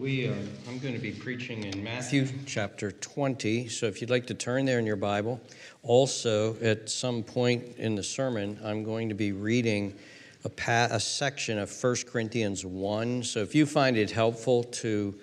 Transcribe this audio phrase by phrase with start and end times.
[0.00, 0.32] We, uh,
[0.66, 3.68] I'm going to be preaching in Matthew chapter 20.
[3.68, 5.38] So if you'd like to turn there in your Bible.
[5.82, 9.94] Also, at some point in the sermon, I'm going to be reading
[10.42, 13.24] a, pa- a section of 1 Corinthians 1.
[13.24, 15.14] So if you find it helpful to,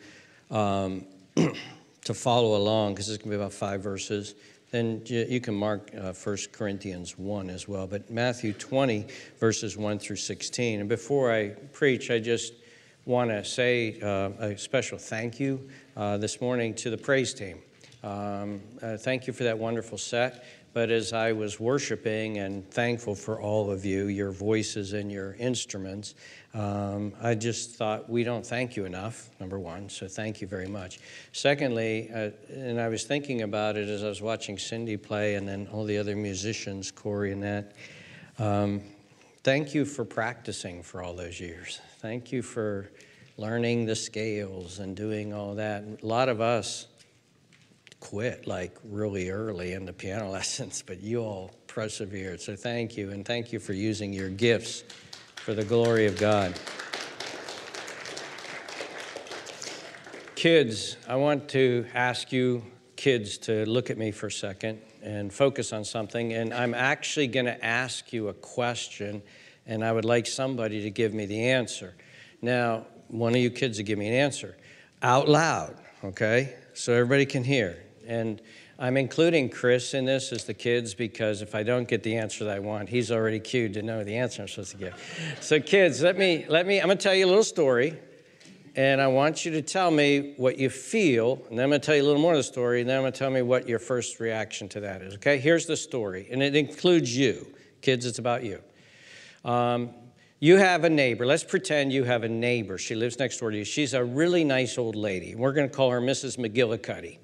[0.51, 1.05] um,
[2.03, 4.35] to follow along, because it's going to be about five verses,
[4.69, 7.87] then you, you can mark uh, 1 Corinthians 1 as well.
[7.87, 9.07] But Matthew 20,
[9.39, 10.81] verses 1 through 16.
[10.81, 12.53] And before I preach, I just
[13.07, 15.65] want to say uh, a special thank you
[15.95, 17.59] uh, this morning to the praise team.
[18.03, 20.43] Um, uh, thank you for that wonderful set.
[20.73, 25.35] But as I was worshiping and thankful for all of you, your voices and your
[25.35, 26.15] instruments,
[26.53, 30.67] um, I just thought we don't thank you enough, number one, so thank you very
[30.67, 30.99] much.
[31.31, 35.47] Secondly, uh, and I was thinking about it as I was watching Cindy play and
[35.47, 37.71] then all the other musicians, Corey and that.
[38.37, 38.81] Um,
[39.47, 41.79] thank you for practicing for all those years.
[41.99, 42.91] Thank you for
[43.37, 45.85] learning the scales and doing all that.
[46.03, 46.87] A lot of us
[48.01, 52.41] quit like really early in the piano lessons, but you all persevered.
[52.41, 54.83] So thank you, and thank you for using your gifts
[55.37, 56.53] for the glory of God.
[60.35, 62.65] Kids, I want to ask you,
[62.97, 66.33] kids, to look at me for a second and focus on something.
[66.33, 69.21] And I'm actually going to ask you a question,
[69.65, 71.95] and I would like somebody to give me the answer.
[72.41, 74.57] Now, one of you kids to give me an answer
[75.01, 76.55] out loud, okay?
[76.73, 77.77] So everybody can hear.
[78.05, 78.41] And
[78.79, 82.45] I'm including Chris in this as the kids because if I don't get the answer
[82.45, 85.37] that I want, he's already cued to know the answer I'm supposed to give.
[85.41, 87.97] So kids, let me let me I'm going to tell you a little story
[88.77, 91.85] and I want you to tell me what you feel, and then I'm going to
[91.85, 93.41] tell you a little more of the story, and then I'm going to tell me
[93.41, 95.15] what your first reaction to that is.
[95.15, 97.47] Okay, here's the story, and it includes you.
[97.81, 98.61] Kids, it's about you.
[99.43, 99.89] Um,
[100.39, 101.25] you have a neighbor.
[101.25, 102.77] Let's pretend you have a neighbor.
[102.77, 103.63] She lives next door to you.
[103.65, 105.33] She's a really nice old lady.
[105.33, 106.37] We're going to call her Mrs.
[106.37, 107.17] McGillicuddy.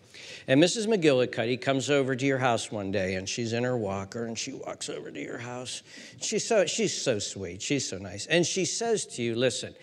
[0.47, 0.87] And Mrs.
[0.87, 4.53] McGillicuddy comes over to your house one day, and she's in her walker, and she
[4.53, 5.83] walks over to your house.
[6.19, 7.61] She's so, she's so sweet.
[7.61, 8.25] She's so nice.
[8.25, 9.75] And she says to you, Listen,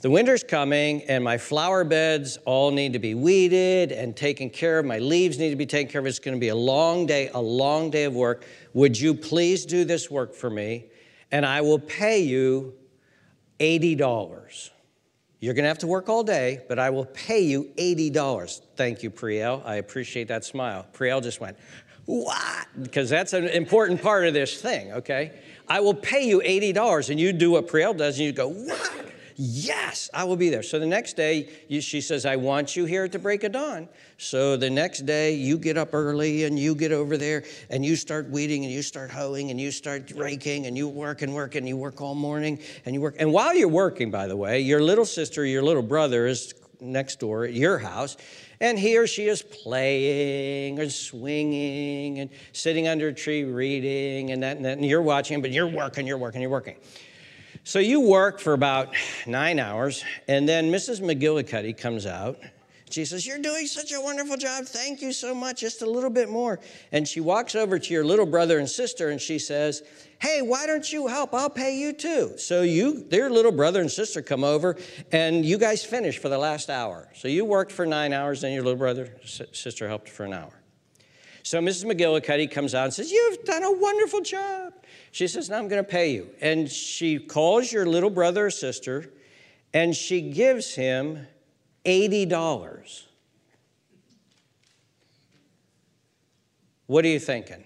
[0.00, 4.78] the winter's coming, and my flower beds all need to be weeded and taken care
[4.78, 4.86] of.
[4.86, 6.06] My leaves need to be taken care of.
[6.06, 8.44] It's going to be a long day, a long day of work.
[8.74, 10.86] Would you please do this work for me?
[11.32, 12.74] and I will pay you
[13.58, 14.70] $80.
[15.38, 18.60] You're going to have to work all day, but I will pay you $80.
[18.76, 19.62] Thank you, Priel.
[19.64, 20.86] I appreciate that smile.
[20.92, 21.56] Priel just went,
[22.06, 22.66] what?
[22.82, 25.32] Because that's an important part of this thing, okay?
[25.68, 27.10] I will pay you $80.
[27.10, 29.09] And you do what Priel does, and you go, what?
[29.42, 30.62] Yes, I will be there.
[30.62, 31.48] So the next day,
[31.80, 33.88] she says, I want you here at the break of dawn.
[34.18, 37.96] So the next day, you get up early and you get over there and you
[37.96, 41.54] start weeding and you start hoeing and you start raking and you work and work
[41.54, 43.16] and you work all morning and you work.
[43.18, 47.18] And while you're working, by the way, your little sister, your little brother is next
[47.18, 48.18] door at your house
[48.60, 54.42] and he or she is playing and swinging and sitting under a tree reading and
[54.42, 56.76] that and, that, and you're watching, but you're working, you're working, you're working.
[57.70, 58.96] So you work for about
[59.28, 61.00] nine hours, and then Mrs.
[61.00, 62.36] McGillicuddy comes out.
[62.90, 64.64] She says, You're doing such a wonderful job.
[64.64, 65.60] Thank you so much.
[65.60, 66.58] Just a little bit more.
[66.90, 69.84] And she walks over to your little brother and sister and she says,
[70.18, 71.32] Hey, why don't you help?
[71.32, 72.32] I'll pay you too.
[72.38, 74.76] So you, their little brother and sister come over
[75.12, 77.08] and you guys finish for the last hour.
[77.14, 80.60] So you worked for nine hours, then your little brother, sister helped for an hour.
[81.44, 81.84] So Mrs.
[81.84, 84.72] McGillicuddy comes out and says, You've done a wonderful job.
[85.12, 86.30] She says, Now I'm going to pay you.
[86.40, 89.10] And she calls your little brother or sister
[89.72, 91.26] and she gives him
[91.84, 93.04] $80.
[96.86, 97.64] What are you thinking?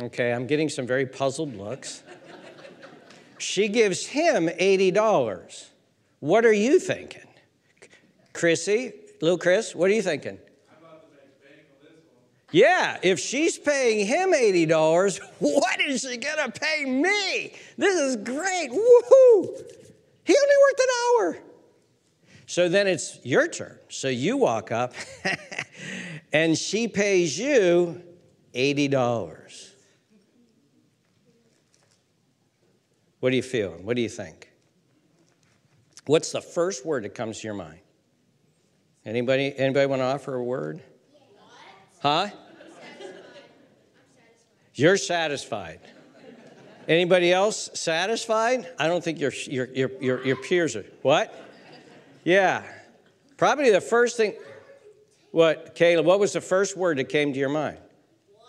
[0.00, 2.02] Okay, I'm getting some very puzzled looks.
[3.38, 5.68] she gives him $80.
[6.20, 7.22] What are you thinking?
[8.32, 10.38] Chrissy, little Chris, what are you thinking?
[12.50, 17.52] Yeah, if she's paying him $80, what is she gonna pay me?
[17.76, 18.70] This is great.
[18.70, 19.62] Woohoo!
[20.24, 21.38] He only worked an hour.
[22.46, 23.78] So then it's your turn.
[23.90, 24.94] So you walk up
[26.32, 28.02] and she pays you
[28.54, 29.72] $80.
[33.20, 33.84] What are you feeling?
[33.84, 34.50] What do you think?
[36.06, 37.80] What's the first word that comes to your mind?
[39.04, 40.82] Anybody anybody want to offer a word?
[42.00, 42.28] Huh?
[44.78, 45.80] You're satisfied.
[46.86, 48.68] Anybody else satisfied?
[48.78, 50.86] I don't think your, your, your, your, your peers are.
[51.02, 51.34] What?
[52.22, 52.62] Yeah.
[53.36, 54.34] Probably the first thing.
[55.32, 57.78] What, Caleb, what was the first word that came to your mind?
[58.30, 58.46] What?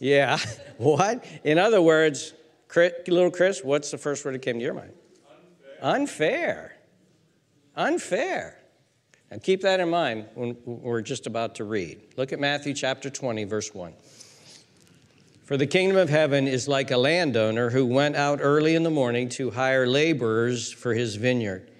[0.00, 0.38] Yeah.
[0.78, 1.24] what?
[1.44, 2.34] In other words,
[2.66, 4.92] Chris, little Chris, what's the first word that came to your mind?
[5.80, 6.18] Unfair.
[6.20, 6.74] Unfair.
[7.76, 8.58] Unfair.
[9.30, 12.00] And keep that in mind when we're just about to read.
[12.16, 13.92] Look at Matthew chapter 20, verse 1.
[15.48, 18.90] For the kingdom of heaven is like a landowner who went out early in the
[18.90, 21.70] morning to hire laborers for his vineyard.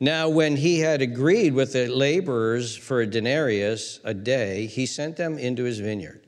[0.00, 5.16] Now, when he had agreed with the laborers for a denarius a day, he sent
[5.16, 6.26] them into his vineyard.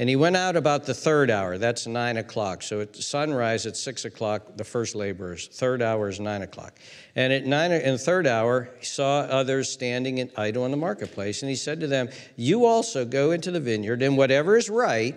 [0.00, 2.64] And he went out about the third hour, that's nine o'clock.
[2.64, 5.46] So at sunrise at six o'clock, the first laborers.
[5.46, 6.76] Third hour is nine o'clock.
[7.14, 10.76] And at nine in the third hour, he saw others standing in, idle in the
[10.76, 11.42] marketplace.
[11.42, 15.14] And he said to them, You also go into the vineyard, and whatever is right,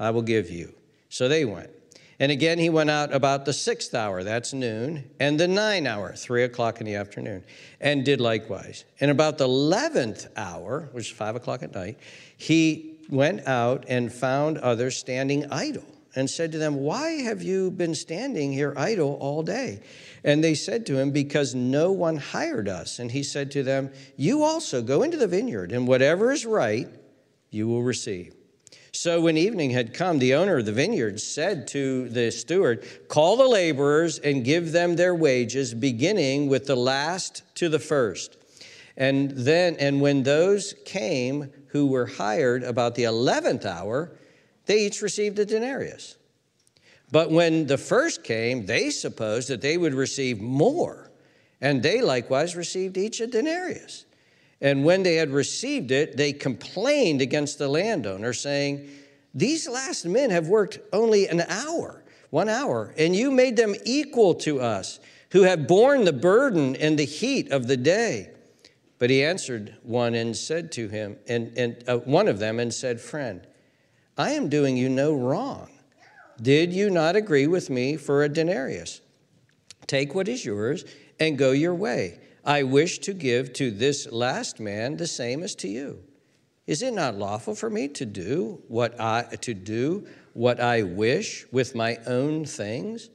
[0.00, 0.74] I will give you.
[1.10, 1.70] So they went.
[2.18, 6.12] And again, he went out about the sixth hour, that's noon, and the nine hour,
[6.12, 7.44] three o'clock in the afternoon,
[7.80, 8.84] and did likewise.
[9.00, 11.98] And about the eleventh hour, which is five o'clock at night,
[12.36, 17.70] he went out and found others standing idle and said to them, Why have you
[17.70, 19.80] been standing here idle all day?
[20.22, 22.98] And they said to him, Because no one hired us.
[22.98, 26.88] And he said to them, You also go into the vineyard, and whatever is right,
[27.50, 28.34] you will receive.
[28.92, 33.36] So when evening had come, the owner of the vineyard said to the steward, Call
[33.36, 38.36] the laborers and give them their wages, beginning with the last to the first.
[38.96, 44.12] And then, and when those came who were hired about the 11th hour,
[44.66, 46.16] they each received a denarius.
[47.12, 51.10] But when the first came, they supposed that they would receive more,
[51.60, 54.04] and they likewise received each a denarius.
[54.60, 58.88] And when they had received it, they complained against the landowner, saying,
[59.34, 64.34] These last men have worked only an hour, one hour, and you made them equal
[64.36, 68.30] to us, who have borne the burden and the heat of the day.
[68.98, 72.72] But he answered one and said to him, and, and uh, one of them, and
[72.72, 73.46] said, Friend,
[74.18, 75.70] I am doing you no wrong.
[76.42, 79.00] Did you not agree with me for a denarius?
[79.86, 80.84] Take what is yours
[81.18, 82.18] and go your way.
[82.44, 86.02] I wish to give to this last man the same as to you.
[86.66, 91.44] Is it not lawful for me to do what I to do what I wish
[91.50, 93.10] with my own things?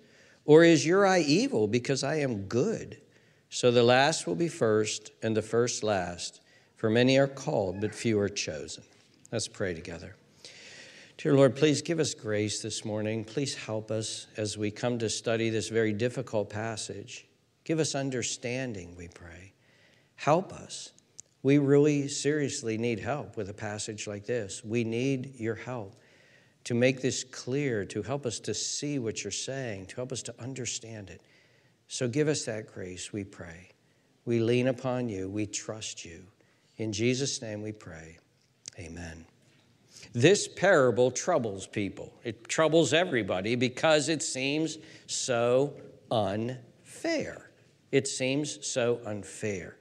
[0.45, 3.01] Or is your eye evil because I am good?
[3.49, 6.41] So the last will be first, and the first last.
[6.75, 8.83] For many are called, but few are chosen.
[9.31, 10.15] Let's pray together.
[11.17, 13.23] Dear Lord, please give us grace this morning.
[13.23, 17.24] Please help us as we come to study this very difficult passage.
[17.65, 19.51] Give us understanding, we pray.
[20.15, 20.91] Help us.
[21.43, 24.63] We really seriously need help with a passage like this.
[24.63, 25.95] We need your help
[26.63, 30.23] to make this clear, to help us to see what you're saying, to help us
[30.23, 31.21] to understand it.
[31.87, 33.69] So give us that grace, we pray.
[34.25, 36.23] We lean upon you, we trust you.
[36.77, 38.17] In Jesus' name we pray.
[38.79, 39.25] Amen.
[40.13, 42.13] This parable troubles people.
[42.23, 44.77] It troubles everybody because it seems
[45.07, 45.73] so
[46.09, 47.44] unfair.
[47.91, 49.77] It seems so unfair.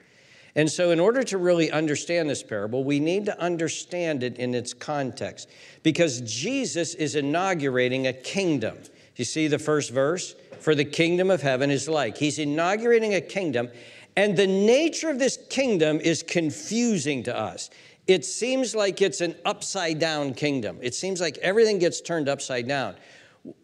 [0.57, 4.55] And so, in order to really understand this parable, we need to understand it in
[4.55, 5.51] its context
[5.83, 8.79] because Jesus is inaugurating a kingdom.
[9.17, 10.37] You see the first verse?
[10.65, 12.17] for the kingdom of heaven is like.
[12.17, 13.69] He's inaugurating a kingdom,
[14.17, 17.69] and the nature of this kingdom is confusing to us.
[18.07, 20.79] It seems like it's an upside down kingdom.
[20.81, 22.97] It seems like everything gets turned upside down.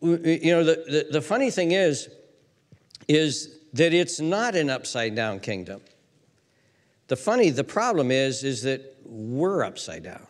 [0.02, 2.10] You know, the, the, the funny thing is,
[3.08, 5.80] is that it's not an upside down kingdom.
[7.08, 10.26] The funny, the problem is, is that we're upside down.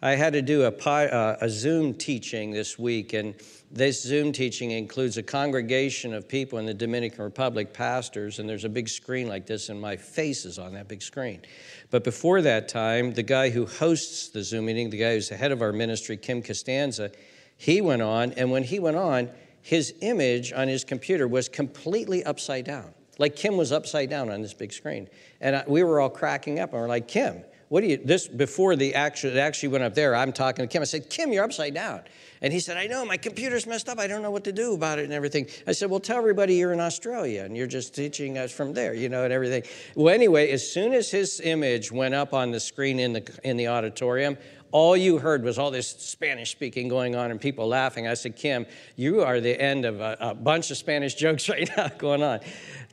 [0.00, 3.34] I had to do a, uh, a Zoom teaching this week, and
[3.70, 8.64] this Zoom teaching includes a congregation of people in the Dominican Republic, pastors, and there's
[8.64, 11.42] a big screen like this, and my face is on that big screen.
[11.90, 15.36] But before that time, the guy who hosts the Zoom meeting, the guy who's the
[15.36, 17.10] head of our ministry, Kim Costanza,
[17.56, 19.30] he went on, and when he went on,
[19.68, 22.94] his image on his computer was completely upside down.
[23.18, 25.10] Like Kim was upside down on this big screen.
[25.42, 28.26] And I, we were all cracking up, and we're like, Kim, what do you, this,
[28.26, 30.80] before the actual, it actually went up there, I'm talking to Kim.
[30.80, 32.00] I said, Kim, you're upside down.
[32.40, 33.98] And he said, I know, my computer's messed up.
[33.98, 35.48] I don't know what to do about it and everything.
[35.66, 38.94] I said, Well, tell everybody you're in Australia and you're just teaching us from there,
[38.94, 39.64] you know, and everything.
[39.96, 43.58] Well, anyway, as soon as his image went up on the screen in the, in
[43.58, 44.38] the auditorium,
[44.70, 48.06] all you heard was all this Spanish speaking going on and people laughing.
[48.06, 51.68] I said, Kim, you are the end of a, a bunch of Spanish jokes right
[51.76, 52.40] now going on.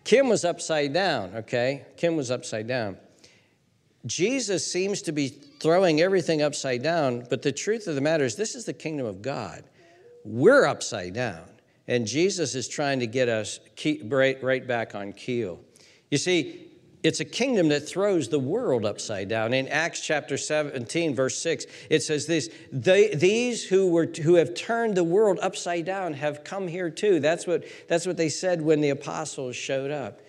[0.03, 1.85] Kim was upside down, okay?
[1.97, 2.97] Kim was upside down.
[4.05, 8.35] Jesus seems to be throwing everything upside down, but the truth of the matter is,
[8.35, 9.63] this is the kingdom of God.
[10.23, 11.45] We're upside down,
[11.87, 13.59] and Jesus is trying to get us
[14.03, 15.59] right, right back on keel.
[16.11, 16.64] You see,
[17.05, 19.53] it's a kingdom that throws the world upside down.
[19.53, 24.55] In Acts chapter 17, verse 6, it says this they, These who, were, who have
[24.55, 27.19] turned the world upside down have come here too.
[27.19, 30.21] That's what, that's what they said when the apostles showed up.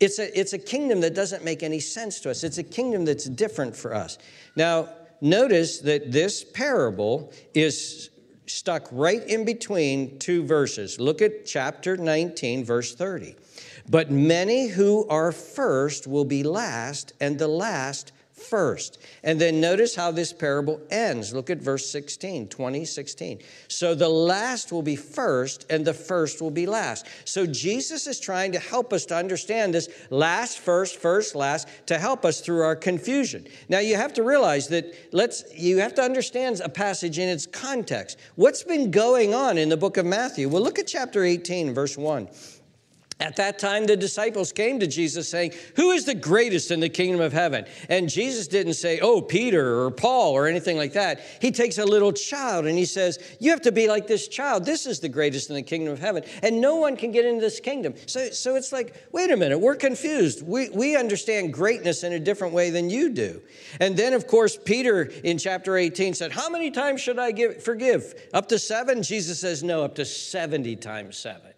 [0.00, 2.44] It's a, it's a kingdom that doesn't make any sense to us.
[2.44, 4.16] It's a kingdom that's different for us.
[4.56, 4.88] Now,
[5.20, 8.08] notice that this parable is
[8.46, 10.98] stuck right in between two verses.
[10.98, 13.36] Look at chapter 19, verse 30.
[13.88, 18.12] But many who are first will be last, and the last
[18.42, 18.98] first.
[19.22, 21.32] And then notice how this parable ends.
[21.32, 23.38] Look at verse 16, 20, 16.
[23.68, 27.06] So the last will be first, and the first will be last.
[27.24, 31.98] So Jesus is trying to help us to understand this last, first, first, last, to
[31.98, 33.46] help us through our confusion.
[33.68, 37.46] Now you have to realize that let's you have to understand a passage in its
[37.46, 38.18] context.
[38.34, 40.48] What's been going on in the book of Matthew?
[40.48, 42.28] Well, look at chapter 18, verse 1.
[43.22, 46.88] At that time, the disciples came to Jesus saying, Who is the greatest in the
[46.88, 47.66] kingdom of heaven?
[47.88, 51.20] And Jesus didn't say, Oh, Peter or Paul or anything like that.
[51.40, 54.64] He takes a little child and he says, You have to be like this child.
[54.64, 56.24] This is the greatest in the kingdom of heaven.
[56.42, 57.94] And no one can get into this kingdom.
[58.06, 60.44] So, so it's like, wait a minute, we're confused.
[60.44, 63.40] We, we understand greatness in a different way than you do.
[63.78, 67.62] And then, of course, Peter in chapter 18 said, How many times should I give,
[67.62, 68.14] forgive?
[68.34, 69.00] Up to seven?
[69.00, 71.51] Jesus says, No, up to 70 times seven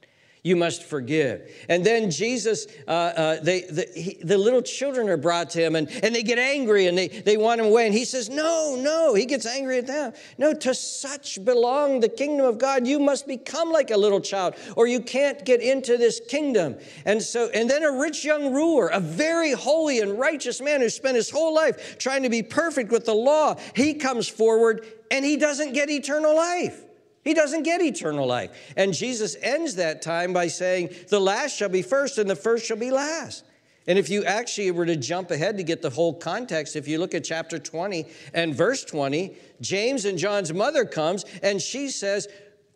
[0.45, 1.51] you must forgive.
[1.71, 5.75] And then Jesus, uh, uh, they, the, he, the little children are brought to him
[5.75, 7.87] and, and they get angry and they, they want him away.
[7.87, 9.15] And he says, No, no.
[9.15, 10.13] He gets angry at them.
[10.37, 12.87] No, to such belong the kingdom of God.
[12.87, 16.77] You must become like a little child or you can't get into this kingdom.
[17.07, 20.91] And so, and then a rich young ruler, a very holy and righteous man who
[20.91, 25.25] spent his whole life trying to be perfect with the law, he comes forward and
[25.25, 26.85] he doesn't get eternal life.
[27.25, 28.51] He doesn't get eternal life.
[28.77, 32.67] And Jesus ends that time by saying, The last shall be first, and the first
[32.67, 33.45] shall be last.
[33.87, 36.99] And if you actually were to jump ahead to get the whole context, if you
[36.99, 42.29] look at chapter 20 and verse 20, James and John's mother comes and she says,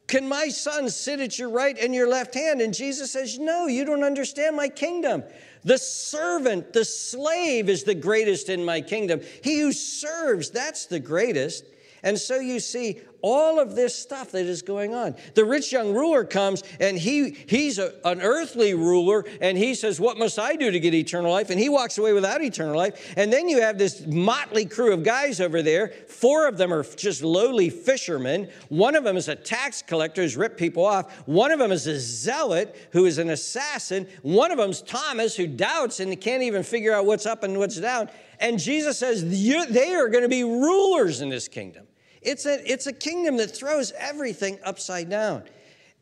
[0.07, 2.61] Can my son sit at your right and your left hand?
[2.61, 5.25] And Jesus says, No, you don't understand my kingdom.
[5.65, 9.21] The servant, the slave is the greatest in my kingdom.
[9.43, 11.65] He who serves, that's the greatest.
[12.03, 15.17] And so you see, all of this stuff that is going on.
[15.35, 20.01] The rich young ruler comes and he, he's a, an earthly ruler and he says,
[20.01, 21.51] What must I do to get eternal life?
[21.51, 23.15] And he walks away without eternal life.
[23.17, 25.89] And then you have this motley crew of guys over there.
[26.09, 28.49] Four of them are just lowly fishermen.
[28.69, 31.13] One of them is a tax collector who's ripped people off.
[31.27, 34.07] One of them is a zealot who is an assassin.
[34.23, 37.81] One of them's Thomas who doubts and can't even figure out what's up and what's
[37.81, 38.11] down.
[38.41, 41.88] And Jesus says, They are going to be rulers in this kingdom.
[42.23, 45.45] It's a, it's a kingdom that throws everything upside down.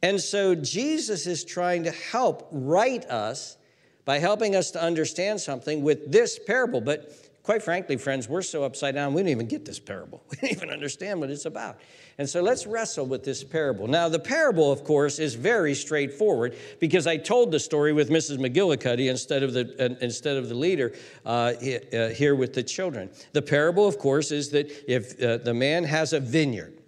[0.02, 3.56] And so Jesus is trying to help right us
[4.04, 6.80] by helping us to understand something with this parable.
[6.80, 10.20] But quite frankly, friends, we're so upside down, we don't even get this parable.
[10.30, 11.78] We don't even understand what it's about.
[12.18, 13.86] And so let's wrestle with this parable.
[13.86, 18.38] Now, the parable, of course, is very straightforward because I told the story with Mrs.
[18.38, 20.92] McGillicuddy instead of the, uh, instead of the leader
[21.24, 23.10] uh, uh, here with the children.
[23.32, 26.82] The parable, of course, is that if uh, the man has a vineyard,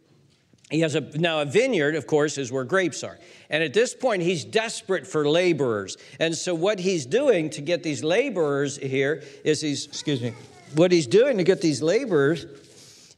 [0.71, 3.19] he has a now a vineyard of course is where grapes are.
[3.51, 5.97] And at this point he's desperate for laborers.
[6.21, 10.35] And so what he's doing to get these laborers here is he's excuse me.
[10.75, 12.47] what he's doing to get these laborers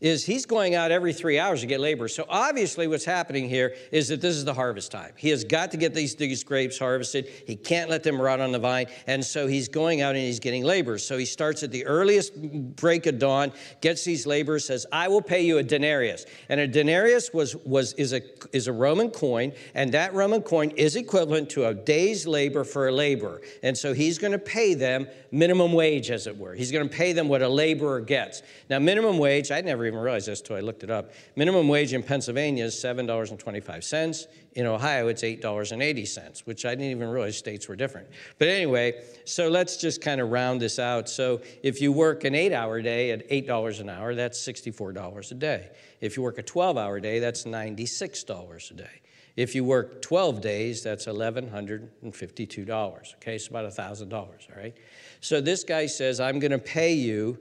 [0.01, 2.09] is he's going out every three hours to get labor.
[2.09, 5.13] So obviously, what's happening here is that this is the harvest time.
[5.17, 7.29] He has got to get these, these grapes harvested.
[7.47, 8.87] He can't let them rot on the vine.
[9.07, 10.97] And so he's going out and he's getting labor.
[10.99, 12.35] So he starts at the earliest
[12.77, 16.25] break of dawn, gets these laborers, says, I will pay you a denarius.
[16.49, 18.23] And a denarius was, was, is, a,
[18.55, 22.89] is a Roman coin, and that Roman coin is equivalent to a day's labor for
[22.89, 23.43] a laborer.
[23.63, 26.55] And so he's going to pay them minimum wage, as it were.
[26.55, 28.43] He's going to pay them what a laborer gets.
[28.69, 31.13] Now, minimum wage, I never even realized this until I looked it up.
[31.37, 34.27] Minimum wage in Pennsylvania is $7.25.
[34.55, 38.09] In Ohio, it's $8.80, which I didn't even realize states were different.
[38.39, 41.09] But anyway, so let's just kind of round this out.
[41.09, 45.35] So if you work an eight hour day at $8 an hour, that's $64 a
[45.35, 45.71] day.
[46.01, 49.01] If you work a 12 hour day, that's $96 a day.
[49.37, 53.15] If you work 12 days, that's $1,152.
[53.15, 54.75] Okay, so about $1,000, all right?
[55.21, 57.39] So this guy says, I'm going to pay you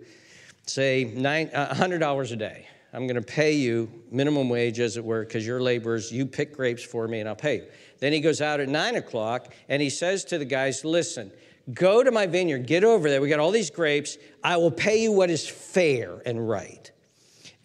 [0.69, 2.67] say nine, uh, $100 a day.
[2.91, 6.11] I'm going to pay you minimum wage, as it were, because you're laborers.
[6.11, 7.65] You pick grapes for me, and I'll pay you.
[7.99, 11.31] Then he goes out at nine o'clock and he says to the guys, Listen,
[11.73, 13.21] go to my vineyard, get over there.
[13.21, 14.17] We got all these grapes.
[14.43, 16.91] I will pay you what is fair and right.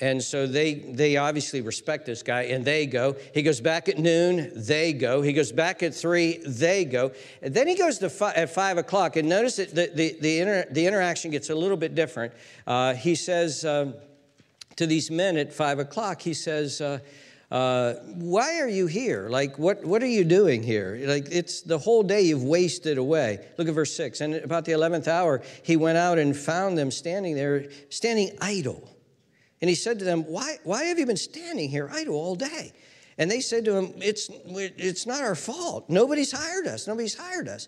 [0.04, 3.16] And so they, they obviously respect this guy and they go.
[3.32, 5.22] He goes back at noon, they go.
[5.22, 7.12] He goes back at three, they go.
[7.40, 9.16] And then he goes to at five o'clock.
[9.16, 12.34] And notice that the, the, the, inter- the interaction gets a little bit different.
[12.66, 13.94] Uh, he says um,
[14.76, 16.98] to these men at five o'clock, he says, uh,
[17.50, 19.30] uh, why are you here?
[19.30, 21.00] Like, what, what are you doing here?
[21.02, 23.38] Like, it's the whole day you've wasted away.
[23.56, 24.20] Look at verse 6.
[24.20, 28.90] And about the 11th hour, he went out and found them standing there, standing idle.
[29.64, 32.70] And he said to them, Why, why have you been standing here idle all day?
[33.16, 35.88] And they said to him, it's, it's not our fault.
[35.88, 36.86] Nobody's hired us.
[36.86, 37.66] Nobody's hired us.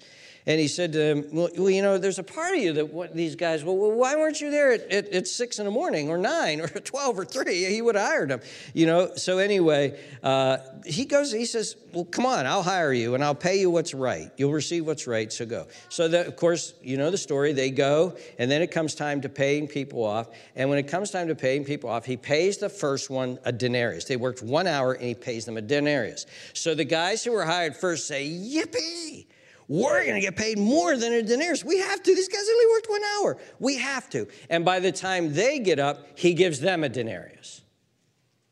[0.48, 3.16] And he said to them, well, you know, there's a part of you that what,
[3.16, 6.16] these guys, well, why weren't you there at, at, at, six in the morning or
[6.16, 7.64] nine or 12 or three?
[7.64, 8.40] He would have hired them,
[8.72, 9.10] you know.
[9.16, 13.34] So anyway, uh, he goes, he says, well, come on, I'll hire you and I'll
[13.34, 14.30] pay you what's right.
[14.36, 15.66] You'll receive what's right, so go.
[15.88, 17.52] So that, of course, you know the story.
[17.52, 20.28] They go, and then it comes time to paying people off.
[20.54, 23.50] And when it comes time to paying people off, he pays the first one a
[23.50, 24.04] denarius.
[24.04, 26.26] They worked one hour and he pays them a denarius.
[26.52, 29.26] So the guys who were hired first say, yippee!
[29.68, 31.64] We're going to get paid more than a denarius.
[31.64, 32.14] We have to.
[32.14, 33.36] These guys only worked one hour.
[33.58, 34.28] We have to.
[34.48, 37.62] And by the time they get up, he gives them a denarius.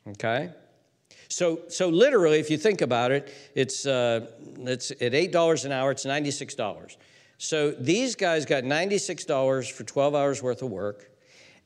[0.09, 0.51] Okay?
[1.29, 5.91] So, so literally, if you think about it, it's, uh, it's at $8 an hour,
[5.91, 6.97] it's $96.
[7.39, 11.11] So these guys got $96 for 12 hours worth of work,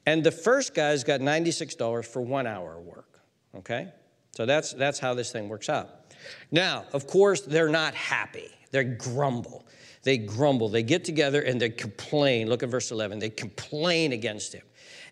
[0.07, 3.21] and the first guys got $96 for one hour of work.
[3.57, 3.93] Okay?
[4.33, 6.15] So that's, that's how this thing works out.
[6.51, 8.49] Now, of course, they're not happy.
[8.71, 9.67] They grumble.
[10.03, 10.69] They grumble.
[10.69, 12.49] They get together and they complain.
[12.49, 13.19] Look at verse 11.
[13.19, 14.63] They complain against him.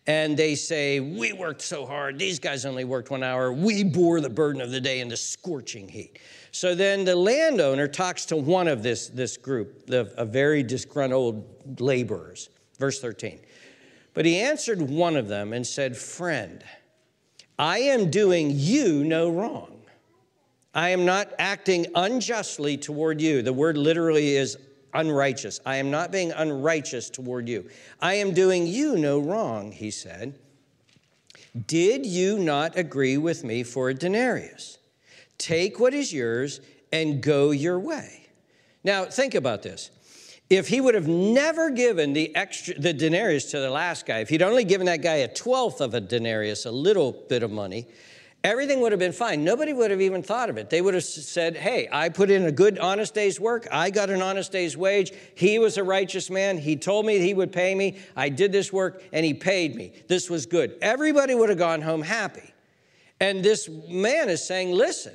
[0.06, 2.18] And they say, We worked so hard.
[2.18, 3.52] These guys only worked one hour.
[3.52, 6.18] We bore the burden of the day in the scorching heat.
[6.52, 11.80] So then the landowner talks to one of this, this group, the, a very disgruntled
[11.80, 12.48] laborers.
[12.78, 13.40] Verse 13.
[14.14, 16.64] But he answered one of them and said, Friend,
[17.58, 19.75] I am doing you no wrong.
[20.76, 23.40] I am not acting unjustly toward you.
[23.40, 24.58] The word literally is
[24.92, 25.58] unrighteous.
[25.64, 27.70] I am not being unrighteous toward you.
[27.98, 30.38] I am doing you no wrong, he said.
[31.66, 34.76] Did you not agree with me for a denarius?
[35.38, 36.60] Take what is yours
[36.92, 38.26] and go your way.
[38.84, 39.90] Now, think about this.
[40.50, 44.28] If he would have never given the extra the denarius to the last guy, if
[44.28, 47.86] he'd only given that guy a twelfth of a denarius, a little bit of money,
[48.44, 49.44] everything would have been fine.
[49.44, 50.70] Nobody would have even thought of it.
[50.70, 53.66] They would have said, Hey, I put in a good, honest day's work.
[53.70, 55.12] I got an honest day's wage.
[55.34, 56.58] He was a righteous man.
[56.58, 57.98] He told me he would pay me.
[58.14, 59.92] I did this work and he paid me.
[60.08, 60.76] This was good.
[60.80, 62.52] Everybody would have gone home happy.
[63.20, 65.14] And this man is saying, Listen,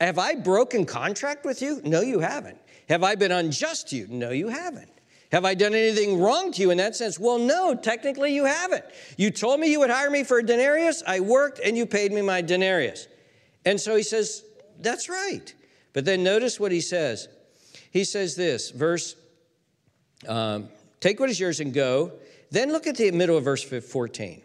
[0.00, 1.80] have I broken contract with you?
[1.84, 2.58] No, you haven't.
[2.88, 4.06] Have I been unjust to you?
[4.08, 4.90] No, you haven't.
[5.32, 7.18] Have I done anything wrong to you in that sense?
[7.18, 8.84] Well, no, technically you haven't.
[9.16, 11.02] You told me you would hire me for a denarius.
[11.06, 13.06] I worked and you paid me my denarius.
[13.64, 14.42] And so he says,
[14.80, 15.54] That's right.
[15.92, 17.28] But then notice what he says.
[17.90, 19.16] He says this, verse,
[20.28, 20.68] um,
[21.00, 22.12] take what is yours and go.
[22.50, 24.42] Then look at the middle of verse 14.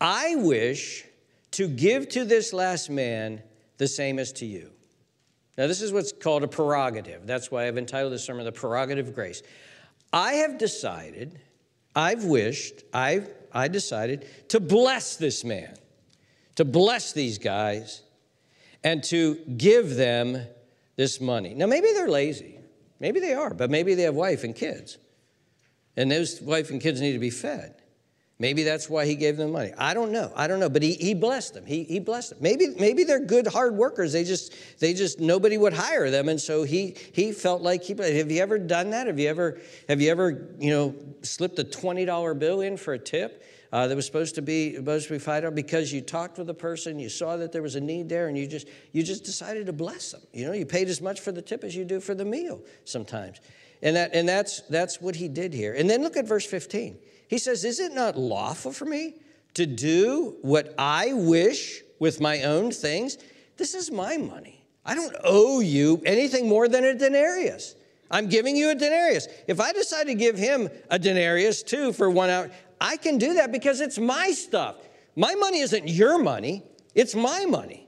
[0.00, 1.04] I wish
[1.52, 3.42] to give to this last man
[3.78, 4.70] the same as to you.
[5.56, 7.26] Now, this is what's called a prerogative.
[7.26, 9.42] That's why I've entitled this sermon, The Prerogative of Grace.
[10.12, 11.40] I have decided,
[11.94, 15.76] I've wished, I've, I decided to bless this man,
[16.56, 18.02] to bless these guys,
[18.84, 20.40] and to give them
[20.96, 21.54] this money.
[21.54, 22.58] Now, maybe they're lazy.
[23.00, 24.98] Maybe they are, but maybe they have wife and kids.
[25.96, 27.74] And those wife and kids need to be fed.
[28.40, 29.72] Maybe that's why he gave them money.
[29.76, 30.30] I don't know.
[30.36, 30.68] I don't know.
[30.68, 31.66] But he, he blessed them.
[31.66, 32.38] He, he blessed them.
[32.40, 34.12] Maybe, maybe they're good, hard workers.
[34.12, 36.28] They just, they just, nobody would hire them.
[36.28, 39.08] And so he, he felt like he, have you ever done that?
[39.08, 42.98] Have you ever, have you ever, you know, slipped a $20 bill in for a
[42.98, 43.44] tip?
[43.70, 46.48] Uh, that was supposed to be supposed to be five dollars because you talked with
[46.48, 49.24] a person, you saw that there was a need there, and you just you just
[49.24, 50.22] decided to bless them.
[50.32, 52.62] You know, you paid as much for the tip as you do for the meal
[52.86, 53.42] sometimes,
[53.82, 55.74] and that and that's that's what he did here.
[55.74, 56.96] And then look at verse fifteen.
[57.28, 59.14] He says, Is it not lawful for me
[59.54, 63.18] to do what I wish with my own things?
[63.56, 64.64] This is my money.
[64.84, 67.74] I don't owe you anything more than a denarius.
[68.10, 69.28] I'm giving you a denarius.
[69.46, 73.34] If I decide to give him a denarius too for one hour, I can do
[73.34, 74.76] that because it's my stuff.
[75.14, 76.62] My money isn't your money,
[76.94, 77.86] it's my money.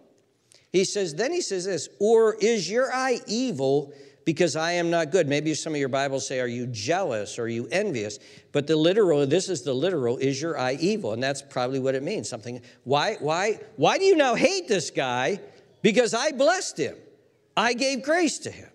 [0.72, 3.92] He says, then he says this, or is your eye evil
[4.24, 5.28] because I am not good.
[5.28, 7.38] Maybe some of your Bibles say, Are you jealous?
[7.38, 8.18] Or are you envious?
[8.52, 11.12] But the literal, this is the literal, is your eye evil?
[11.12, 12.28] And that's probably what it means.
[12.28, 15.40] Something, why, why, why do you now hate this guy?
[15.82, 16.96] Because I blessed him,
[17.56, 18.68] I gave grace to him.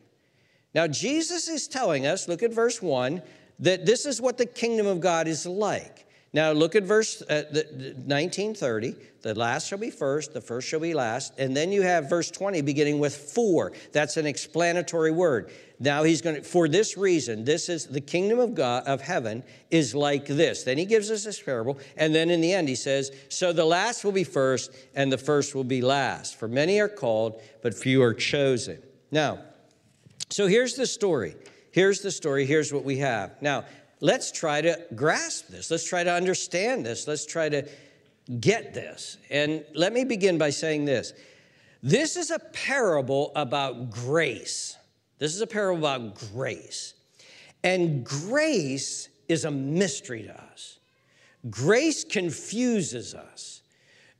[0.73, 3.21] Now, Jesus is telling us, look at verse 1,
[3.59, 6.04] that this is what the kingdom of God is like.
[6.35, 8.93] Now look at verse uh, the, the 1930.
[9.21, 11.31] The last shall be first, the first shall be last.
[11.39, 13.71] And then you have verse 20 beginning with for.
[13.93, 15.49] That's an explanatory word.
[15.79, 19.43] Now he's going to, for this reason, this is the kingdom of God, of heaven
[19.71, 20.63] is like this.
[20.63, 21.79] Then he gives us this parable.
[21.95, 25.17] And then in the end, he says, So the last will be first, and the
[25.17, 26.37] first will be last.
[26.37, 28.83] For many are called, but few are chosen.
[29.09, 29.39] Now,
[30.29, 31.37] so here's the story.
[31.71, 32.45] Here's the story.
[32.45, 33.41] Here's what we have.
[33.41, 33.63] Now,
[34.05, 35.71] let's try to grasp this.
[35.71, 37.07] Let's try to understand this.
[37.07, 37.67] Let's try to
[38.39, 39.17] get this.
[39.31, 41.13] And let me begin by saying this
[41.81, 44.77] this is a parable about grace.
[45.17, 46.93] This is a parable about grace.
[47.63, 50.79] And grace is a mystery to us.
[51.49, 53.61] Grace confuses us.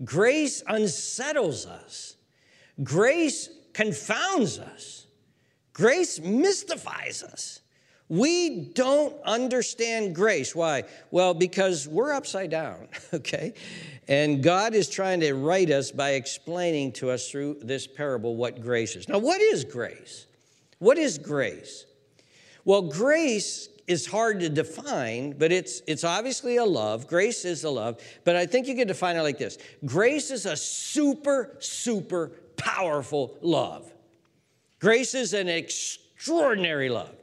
[0.04, 2.16] Grace unsettles us.
[2.84, 5.06] Grace confounds us.
[5.74, 7.62] Grace mystifies us.
[8.08, 10.54] We don't understand grace.
[10.54, 10.84] Why?
[11.10, 13.54] Well, because we're upside down, okay?
[14.08, 18.62] And God is trying to right us by explaining to us through this parable what
[18.62, 19.10] grace is.
[19.10, 20.28] Now, what is grace?
[20.78, 21.86] What is grace?
[22.64, 27.08] Well, grace is hard to define, but it's, it's obviously a love.
[27.08, 30.46] Grace is a love, but I think you can define it like this Grace is
[30.46, 33.92] a super, super powerful love.
[34.80, 37.16] Grace is an extraordinary love.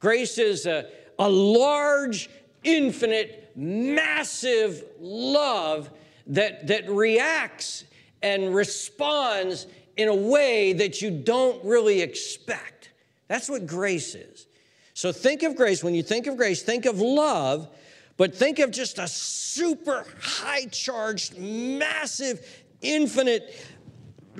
[0.00, 0.86] Grace is a,
[1.18, 2.28] a large,
[2.64, 5.90] infinite, massive love
[6.26, 7.84] that, that reacts
[8.22, 12.90] and responds in a way that you don't really expect.
[13.28, 14.46] That's what grace is.
[14.94, 15.84] So think of grace.
[15.84, 17.68] When you think of grace, think of love,
[18.16, 23.54] but think of just a super high charged, massive, infinite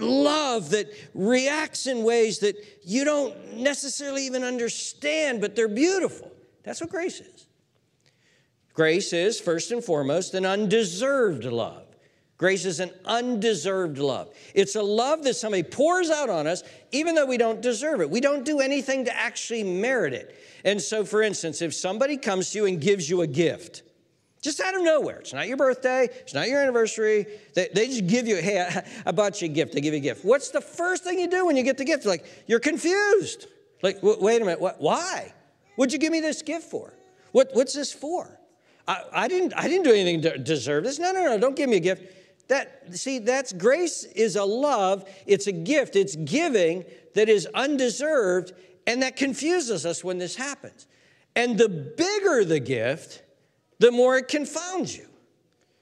[0.00, 6.30] love that reacts in ways that you don't necessarily even understand, but they're beautiful.
[6.62, 7.46] That's what grace is.
[8.72, 11.84] Grace is, first and foremost, an undeserved love.
[12.38, 14.34] Grace is an undeserved love.
[14.54, 18.08] It's a love that somebody pours out on us, even though we don't deserve it.
[18.08, 20.34] We don't do anything to actually merit it.
[20.64, 23.82] And so, for instance, if somebody comes to you and gives you a gift,
[24.40, 28.07] just out of nowhere, it's not your birthday, it's not your anniversary, they, they just
[28.07, 30.24] give you, hey, I, I bought you a gift, they give you a gift.
[30.24, 32.07] What's the first thing you do when you get the gift?
[32.07, 33.46] Like, you're confused.
[33.83, 35.33] Like, wait a minute, what, why?
[35.76, 36.92] What'd you give me this gift for?
[37.33, 38.38] What, what's this for?
[38.87, 40.98] I, I, didn't, I didn't do anything to deserve this.
[40.98, 42.03] No, no, no, don't give me a gift.
[42.48, 48.53] That, see, that's grace is a love, it's a gift, it's giving that is undeserved,
[48.87, 50.88] and that confuses us when this happens.
[51.37, 53.22] And the bigger the gift,
[53.80, 55.08] the more it confounds you.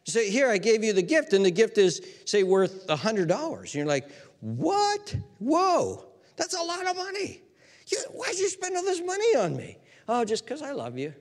[0.06, 3.61] You say, Here, I gave you the gift, and the gift is, say, worth $100.
[3.61, 5.14] And you're like, What?
[5.38, 6.06] Whoa,
[6.37, 7.42] that's a lot of money.
[7.88, 9.78] You, why'd you spend all this money on me?
[10.08, 11.12] Oh, just because I love you.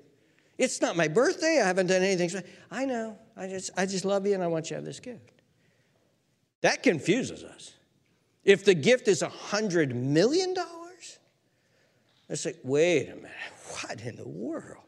[0.57, 1.61] It's not my birthday.
[1.61, 2.43] I haven't done anything.
[2.71, 3.17] I know.
[3.35, 5.41] I just, I just love you and I want you to have this gift.
[6.61, 7.73] That confuses us.
[8.43, 10.55] If the gift is a $100 million,
[12.29, 13.31] it's like, wait a minute,
[13.81, 14.86] what in the world?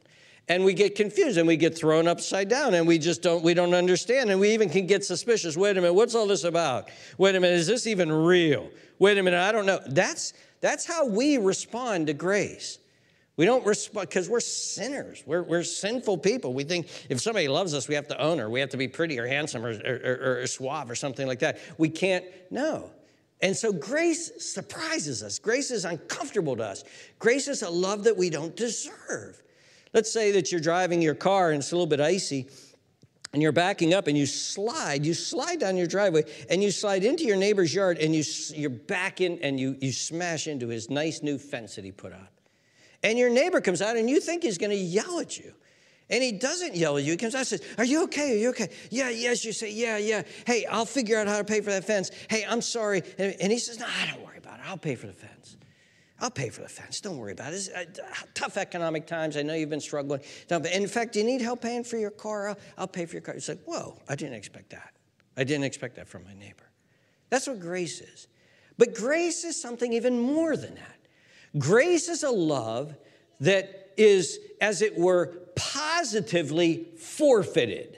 [0.50, 3.54] And we get confused and we get thrown upside down and we just don't, we
[3.54, 5.56] don't understand and we even can get suspicious.
[5.56, 6.90] Wait a minute, what's all this about?
[7.20, 8.68] Wait a minute, is this even real?
[8.98, 9.80] Wait a minute, I don't know.
[9.88, 12.80] That's, that's how we respond to grace.
[13.38, 15.24] We don't respond because we're sinners.
[15.26, 16.54] We're, we're sinful people.
[16.54, 18.50] We think if somebody loves us, we have to own her.
[18.50, 21.60] We have to be pretty or handsome or, or, or, suave or something like that.
[21.78, 22.90] We can't, no.
[23.40, 25.40] And so grace surprises us.
[25.40, 26.84] Grace is uncomfortable to us.
[27.20, 29.42] Grace is a love that we don't deserve.
[29.94, 32.48] Let's say that you're driving your car and it's a little bit icy
[33.34, 37.04] and you're backing up and you slide, you slide down your driveway and you slide
[37.04, 38.24] into your neighbor's yard and you,
[38.56, 42.12] you're back in and you, you smash into his nice new fence that he put
[42.12, 42.32] up.
[43.04, 45.54] And your neighbor comes out and you think he's going to yell at you.
[46.10, 47.12] And he doesn't yell at you.
[47.12, 48.34] He comes out and says, Are you okay?
[48.34, 48.70] Are you okay?
[48.90, 49.46] Yeah, yes.
[49.46, 50.24] You say, Yeah, yeah.
[50.46, 52.10] Hey, I'll figure out how to pay for that fence.
[52.30, 53.04] Hey, I'm sorry.
[53.20, 54.66] And he says, No, I don't worry about it.
[54.66, 55.56] I'll pay for the fence.
[56.22, 57.00] I'll pay for the fence.
[57.00, 57.56] Don't worry about it.
[57.56, 59.38] It's, uh, tough economic times.
[59.38, 60.22] I know you've been struggling.
[60.50, 62.50] In fact, you need help paying for your car?
[62.50, 63.36] I'll, I'll pay for your car.
[63.36, 64.94] It's like, Whoa, I didn't expect that.
[65.38, 66.70] I didn't expect that from my neighbor.
[67.30, 68.28] That's what grace is.
[68.78, 70.96] But grace is something even more than that.
[71.58, 72.96] Grace is a love
[73.40, 77.98] that is, as it were, positively forfeited.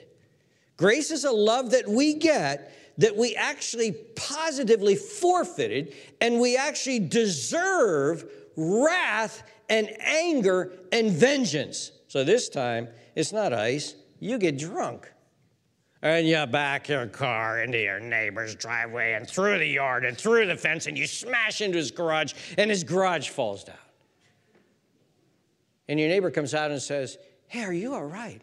[0.76, 6.98] Grace is a love that we get that we actually positively forfeited and we actually
[6.98, 11.92] deserve wrath and anger and vengeance.
[12.08, 15.10] So this time, it's not ice, you get drunk.
[16.02, 20.46] And you back your car into your neighbor's driveway and through the yard and through
[20.46, 23.76] the fence and you smash into his garage and his garage falls down
[25.92, 28.40] and your neighbor comes out and says, Hey, are you all right?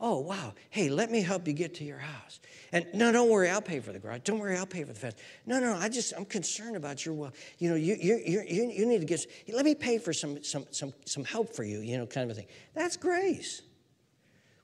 [0.00, 0.54] Oh, wow.
[0.70, 2.40] Hey, let me help you get to your house.
[2.72, 4.20] And no, don't worry, I'll pay for the garage.
[4.24, 5.14] Don't worry, I'll pay for the fence.
[5.46, 7.32] No, no, I just, I'm concerned about your well.
[7.58, 10.66] You know, you, you, you, you need to get, let me pay for some, some,
[10.70, 12.48] some, some help for you, you know, kind of a thing.
[12.74, 13.62] That's grace.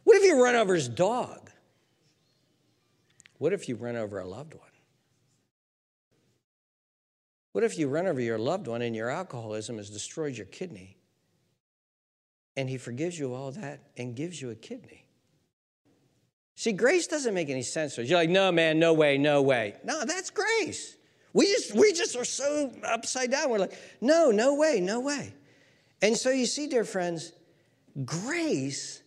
[0.04, 1.50] What if you run over his dog?
[3.38, 4.62] What if you run over a loved one?
[7.52, 10.96] What if you run over your loved one and your alcoholism has destroyed your kidney?
[12.56, 15.01] And he forgives you all that and gives you a kidney.
[16.54, 17.94] See, grace doesn't make any sense.
[17.96, 18.08] To us.
[18.08, 19.74] You're like, no, man, no way, no way.
[19.84, 20.96] No, that's grace.
[21.32, 23.50] We just, we just are so upside down.
[23.50, 25.32] We're like, no, no way, no way.
[26.02, 27.32] And so you see, dear friends,
[28.04, 29.02] grace,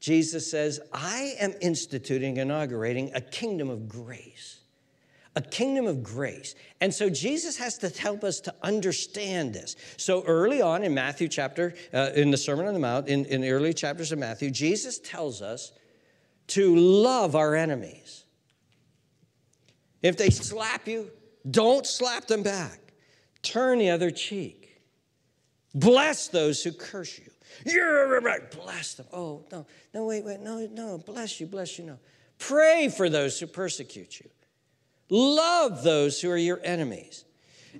[0.00, 4.58] Jesus says, I am instituting, inaugurating a kingdom of grace
[5.38, 6.56] a kingdom of grace.
[6.80, 9.76] And so Jesus has to help us to understand this.
[9.96, 13.40] So early on in Matthew chapter, uh, in the Sermon on the Mount, in, in
[13.42, 15.70] the early chapters of Matthew, Jesus tells us
[16.48, 18.24] to love our enemies.
[20.02, 21.10] If they slap you,
[21.50, 22.80] don't slap them back.
[23.42, 24.80] Turn the other cheek.
[25.74, 27.30] Bless those who curse you.
[27.64, 28.50] You're right.
[28.50, 29.06] Bless them.
[29.12, 31.98] Oh, no, no, wait, wait, no, no, bless you, bless you, no.
[32.38, 34.28] Pray for those who persecute you.
[35.10, 37.24] Love those who are your enemies.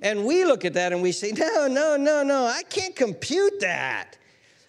[0.02, 3.61] And we look at that and we say, no, no, no, no, I can't compute
[3.61, 4.16] that.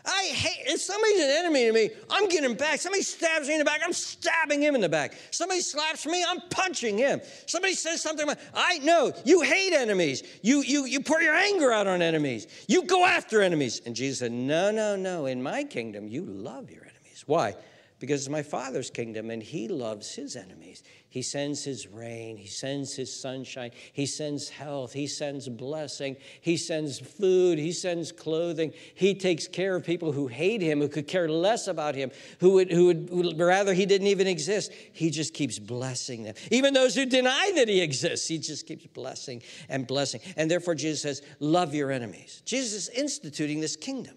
[0.09, 2.79] I hate, if somebody's an enemy to me, I'm getting back.
[2.79, 5.13] Somebody stabs me in the back, I'm stabbing him in the back.
[5.31, 7.21] Somebody slaps me, I'm punching him.
[7.45, 10.23] Somebody says something, I know, you hate enemies.
[10.41, 12.47] You, you, you pour your anger out on enemies.
[12.67, 13.81] You go after enemies.
[13.85, 17.23] And Jesus said, no, no, no, in my kingdom, you love your enemies.
[17.27, 17.55] Why?
[17.99, 20.83] Because it's my Father's kingdom and he loves his enemies.
[21.09, 26.55] He sends his rain, he sends his sunshine, he sends health, he sends blessing, he
[26.55, 28.73] sends food, he sends clothing.
[28.95, 32.51] He takes care of people who hate him, who could care less about him, who
[32.51, 34.71] would, who would rather he didn't even exist.
[34.93, 36.35] He just keeps blessing them.
[36.51, 40.21] Even those who deny that he exists, he just keeps blessing and blessing.
[40.37, 42.43] And therefore, Jesus says, Love your enemies.
[42.45, 44.15] Jesus is instituting this kingdom.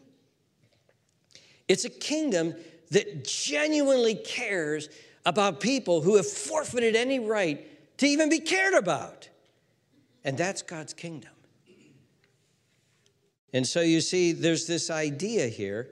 [1.68, 2.54] It's a kingdom
[2.92, 4.88] that genuinely cares
[5.24, 7.66] about people who have forfeited any right
[7.98, 9.28] to even be cared about.
[10.24, 11.30] And that's God's kingdom.
[13.54, 15.90] And so you see, there's this idea here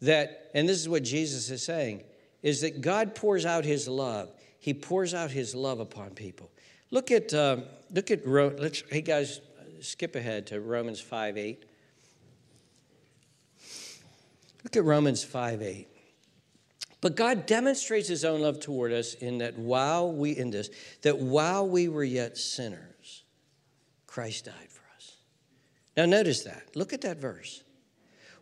[0.00, 2.04] that, and this is what Jesus is saying,
[2.42, 4.32] is that God pours out his love.
[4.58, 6.50] He pours out his love upon people.
[6.90, 7.58] Look at, uh,
[7.90, 9.40] look at, let's, hey guys,
[9.80, 11.64] skip ahead to Romans 5 8.
[14.64, 15.91] Look at Romans 5 8.
[17.02, 20.70] But God demonstrates his own love toward us in that while we, in this,
[21.02, 23.24] that while we were yet sinners,
[24.06, 25.16] Christ died for us.
[25.96, 26.74] Now notice that.
[26.74, 27.62] Look at that verse.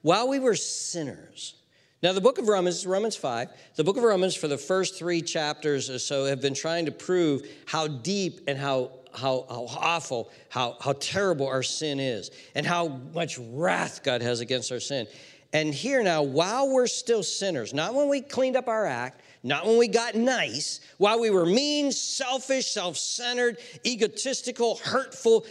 [0.02, 1.54] While we were sinners,
[2.02, 5.20] now, the book of Romans, Romans 5, the book of Romans for the first three
[5.20, 10.30] chapters or so have been trying to prove how deep and how, how, how awful,
[10.48, 15.06] how, how terrible our sin is, and how much wrath God has against our sin.
[15.52, 19.66] And here now, while we're still sinners, not when we cleaned up our act, not
[19.66, 25.46] when we got nice, while we were mean, selfish, self centered, egotistical, hurtful,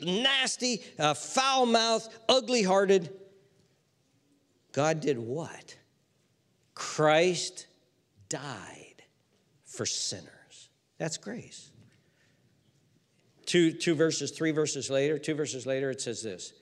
[0.00, 3.12] nasty, uh, foul mouthed, ugly hearted,
[4.72, 5.76] God did what?
[6.74, 7.66] Christ
[8.30, 9.02] died
[9.66, 10.70] for sinners.
[10.98, 11.70] That's grace.
[13.44, 16.54] Two, two verses, three verses later, two verses later, it says this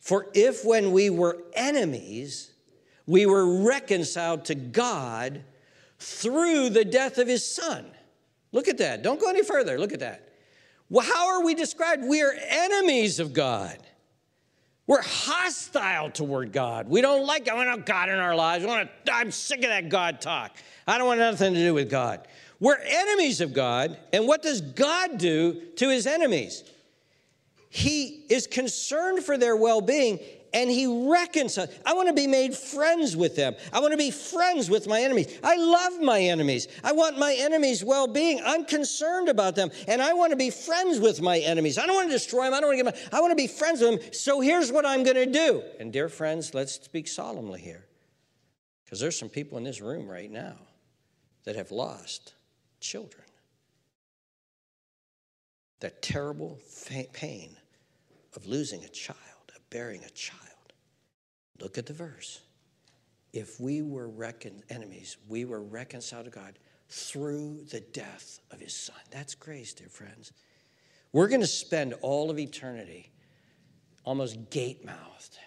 [0.00, 2.50] for if when we were enemies,
[3.06, 5.44] we were reconciled to God
[5.98, 7.84] through the death of his son.
[8.52, 9.02] Look at that.
[9.02, 9.78] Don't go any further.
[9.78, 10.28] Look at that.
[10.88, 12.02] Well, how are we described?
[12.04, 13.78] We are enemies of God.
[14.86, 16.88] We're hostile toward God.
[16.88, 18.64] We don't like I want God in our lives.
[18.64, 20.56] To, I'm sick of that God talk.
[20.84, 22.26] I don't want nothing to do with God.
[22.58, 23.96] We're enemies of God.
[24.12, 26.64] And what does God do to his enemies?
[27.70, 30.18] He is concerned for their well being
[30.52, 31.70] and he reconciles.
[31.86, 33.54] I want to be made friends with them.
[33.72, 35.38] I want to be friends with my enemies.
[35.44, 36.66] I love my enemies.
[36.82, 38.40] I want my enemies' well being.
[38.44, 41.78] I'm concerned about them and I want to be friends with my enemies.
[41.78, 42.54] I don't want to destroy them.
[42.54, 44.12] I don't want to my, I want to be friends with them.
[44.12, 45.62] So here's what I'm going to do.
[45.78, 47.86] And dear friends, let's speak solemnly here
[48.84, 50.56] because there's some people in this room right now
[51.44, 52.34] that have lost
[52.80, 53.22] children.
[55.78, 56.58] That terrible
[57.12, 57.56] pain
[58.36, 59.18] of losing a child,
[59.54, 60.40] of bearing a child.
[61.60, 62.40] Look at the verse.
[63.32, 68.74] If we were recon- enemies, we were reconciled to God through the death of his
[68.74, 68.96] son.
[69.10, 70.32] That's grace, dear friends.
[71.12, 73.12] We're going to spend all of eternity
[74.04, 75.38] almost gate mouthed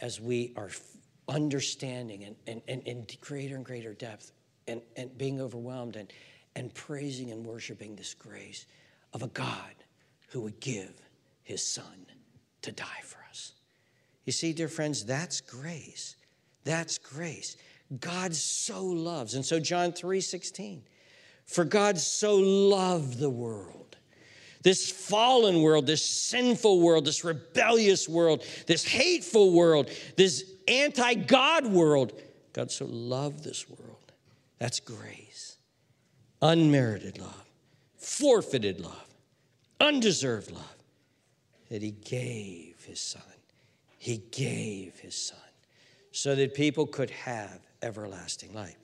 [0.00, 0.70] as we are
[1.28, 4.32] understanding and, and, and in greater and greater depth
[4.66, 6.12] and, and being overwhelmed and,
[6.56, 8.66] and praising and worshiping this grace
[9.12, 9.74] of a God
[10.28, 10.92] who would give
[11.42, 12.06] his son
[12.62, 13.52] to die for us.
[14.24, 16.16] You see, dear friends, that's grace.
[16.64, 17.56] That's grace.
[18.00, 19.34] God so loves.
[19.34, 20.82] And so John 3 16,
[21.44, 23.96] for God so loved the world.
[24.62, 31.66] This fallen world, this sinful world, this rebellious world, this hateful world, this anti God
[31.66, 32.12] world.
[32.52, 34.12] God so loved this world.
[34.58, 35.56] That's grace.
[36.40, 37.50] Unmerited love,
[37.96, 39.08] forfeited love,
[39.80, 40.71] undeserved love
[41.72, 43.22] that He gave His Son.
[43.96, 45.38] He gave His Son
[46.10, 48.76] so that people could have everlasting life.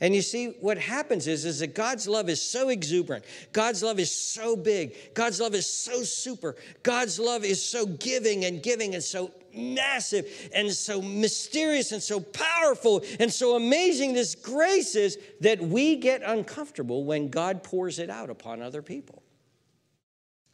[0.00, 3.24] And you see, what happens is, is that God's love is so exuberant.
[3.52, 5.12] God's love is so big.
[5.12, 6.54] God's love is so super.
[6.84, 12.20] God's love is so giving and giving and so massive and so mysterious and so
[12.20, 18.08] powerful and so amazing this grace is that we get uncomfortable when God pours it
[18.08, 19.24] out upon other people.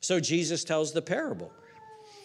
[0.00, 1.52] So Jesus tells the parable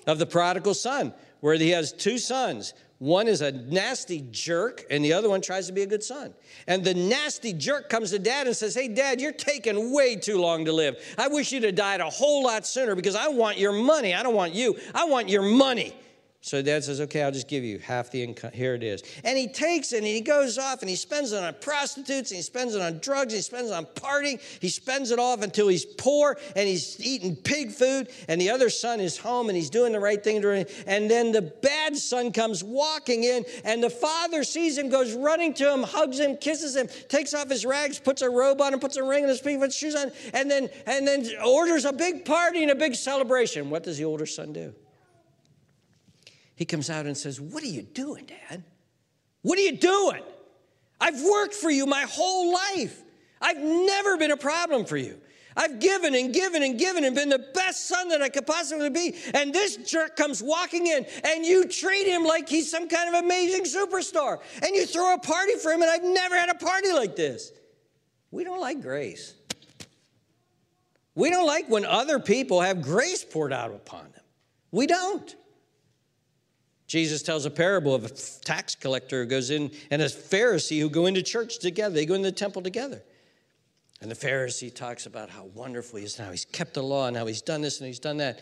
[0.08, 2.74] of the prodigal son, where he has two sons.
[3.00, 6.34] One is a nasty jerk, and the other one tries to be a good son.
[6.66, 10.40] And the nasty jerk comes to dad and says, Hey, dad, you're taking way too
[10.40, 10.98] long to live.
[11.18, 14.16] I wish you'd have died a whole lot sooner because I want your money.
[14.16, 15.96] I don't want you, I want your money.
[16.48, 18.52] So dad says, okay, I'll just give you half the income.
[18.54, 19.04] Here it is.
[19.26, 22.38] And he takes it and he goes off and he spends it on prostitutes and
[22.38, 24.40] he spends it on drugs, and he spends it on partying.
[24.62, 28.10] He spends it off until he's poor and he's eating pig food.
[28.30, 30.38] And the other son is home and he's doing the right thing.
[30.88, 35.54] And then the bad son comes walking in and the father sees him, goes running
[35.56, 38.80] to him, hugs him, kisses him, takes off his rags, puts a robe on him,
[38.80, 41.92] puts a ring on his feet, puts shoes on, and then, and then orders a
[41.92, 43.70] big party and a big celebration.
[43.70, 44.74] What does the older son do?
[46.58, 48.64] He comes out and says, What are you doing, Dad?
[49.44, 50.24] What are you doing?
[51.00, 53.02] I've worked for you my whole life.
[53.40, 55.22] I've never been a problem for you.
[55.56, 58.90] I've given and given and given and been the best son that I could possibly
[58.90, 59.16] be.
[59.36, 63.24] And this jerk comes walking in and you treat him like he's some kind of
[63.24, 64.40] amazing superstar.
[64.64, 67.52] And you throw a party for him, and I've never had a party like this.
[68.32, 69.36] We don't like grace.
[71.14, 74.24] We don't like when other people have grace poured out upon them.
[74.72, 75.36] We don't.
[76.88, 80.90] Jesus tells a parable of a tax collector who goes in and a Pharisee who
[80.90, 81.94] go into church together.
[81.94, 83.04] They go into the temple together.
[84.02, 87.08] And the Pharisee talks about how wonderful he is and how He's kept the law
[87.08, 88.40] and how he's done this and he's done that.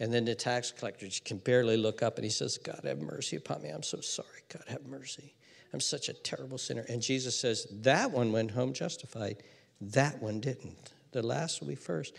[0.00, 3.36] And then the tax collector can barely look up and he says, God, have mercy
[3.36, 3.70] upon me.
[3.70, 4.42] I'm so sorry.
[4.52, 5.34] God, have mercy.
[5.72, 6.84] I'm such a terrible sinner.
[6.88, 9.42] And Jesus says, That one went home justified.
[9.80, 10.92] That one didn't.
[11.12, 12.14] The last will be first.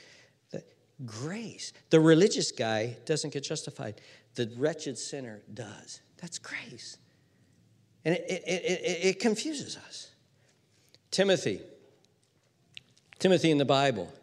[0.51, 0.63] The
[1.05, 1.73] grace.
[1.89, 4.01] The religious guy doesn't get justified
[4.35, 6.01] the wretched sinner does.
[6.21, 6.97] That's grace.
[8.03, 10.11] And it, it, it, it, confuses us.
[11.09, 11.61] Timothy,
[13.17, 14.13] Timothy in the Bible.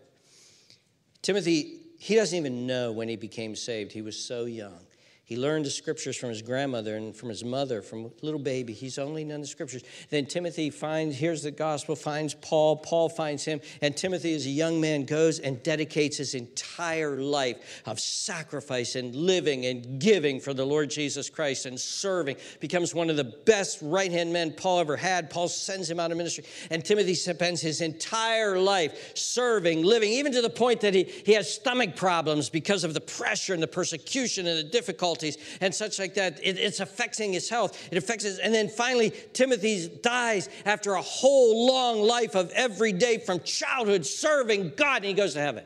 [1.20, 3.92] Timothy, he doesn't even know when he became saved.
[3.92, 4.80] He was so young.
[5.24, 8.72] He learned the scriptures from his grandmother and from his mother, from little baby.
[8.72, 9.84] He's only known the scriptures.
[10.10, 12.78] Then Timothy finds, hears the gospel, finds Paul.
[12.78, 13.60] Paul finds him.
[13.80, 19.14] And Timothy, as a young man, goes and dedicates his entire life of sacrifice and
[19.14, 22.36] living and giving for the Lord Jesus Christ and serving.
[22.58, 25.30] Becomes one of the best right hand men Paul ever had.
[25.30, 26.44] Paul sends him out of ministry.
[26.68, 31.32] And Timothy spends his entire life serving, living, even to the point that he, he
[31.34, 35.74] has stomach problems because of the pressure and the persecution and the difficulty difficulties and
[35.74, 36.40] such like that.
[36.42, 37.88] It, it's affecting his health.
[37.90, 42.92] It affects his, and then finally, Timothy dies after a whole long life of every
[42.92, 45.64] day from childhood serving God, and he goes to heaven.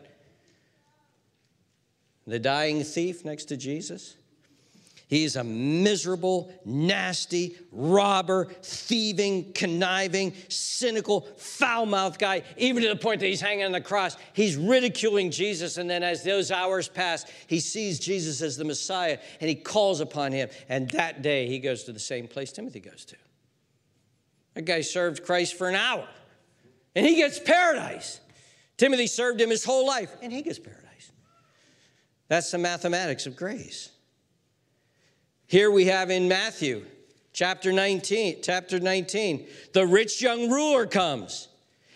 [2.27, 4.17] The dying thief next to Jesus
[5.09, 13.21] He's a miserable, nasty, robber, thieving, conniving, cynical, foul mouthed guy, even to the point
[13.21, 14.17] that he's hanging on the cross.
[14.33, 15.77] He's ridiculing Jesus.
[15.77, 20.01] And then, as those hours pass, he sees Jesus as the Messiah and he calls
[20.01, 20.49] upon him.
[20.69, 23.17] And that day, he goes to the same place Timothy goes to.
[24.55, 26.09] That guy served Christ for an hour
[26.97, 28.21] and he gets paradise.
[28.77, 31.13] Timothy served him his whole life and he gets paradise.
[32.27, 33.91] That's the mathematics of grace.
[35.47, 36.85] Here we have in Matthew
[37.33, 41.49] chapter 19, chapter 19, the rich young ruler comes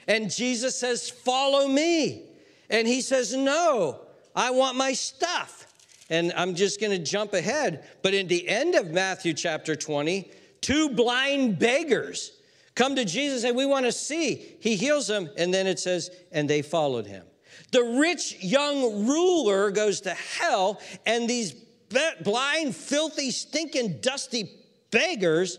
[0.06, 2.24] and Jesus says, Follow me.
[2.68, 4.00] And he says, No,
[4.34, 5.66] I want my stuff.
[6.10, 7.84] And I'm just going to jump ahead.
[8.02, 10.30] But in the end of Matthew chapter 20,
[10.60, 12.32] two blind beggars
[12.74, 14.56] come to Jesus and say, we want to see.
[14.60, 17.24] He heals them, and then it says, and they followed him.
[17.72, 21.54] The rich young ruler goes to hell, and these
[22.22, 24.50] blind, filthy, stinking, dusty
[24.90, 25.58] beggars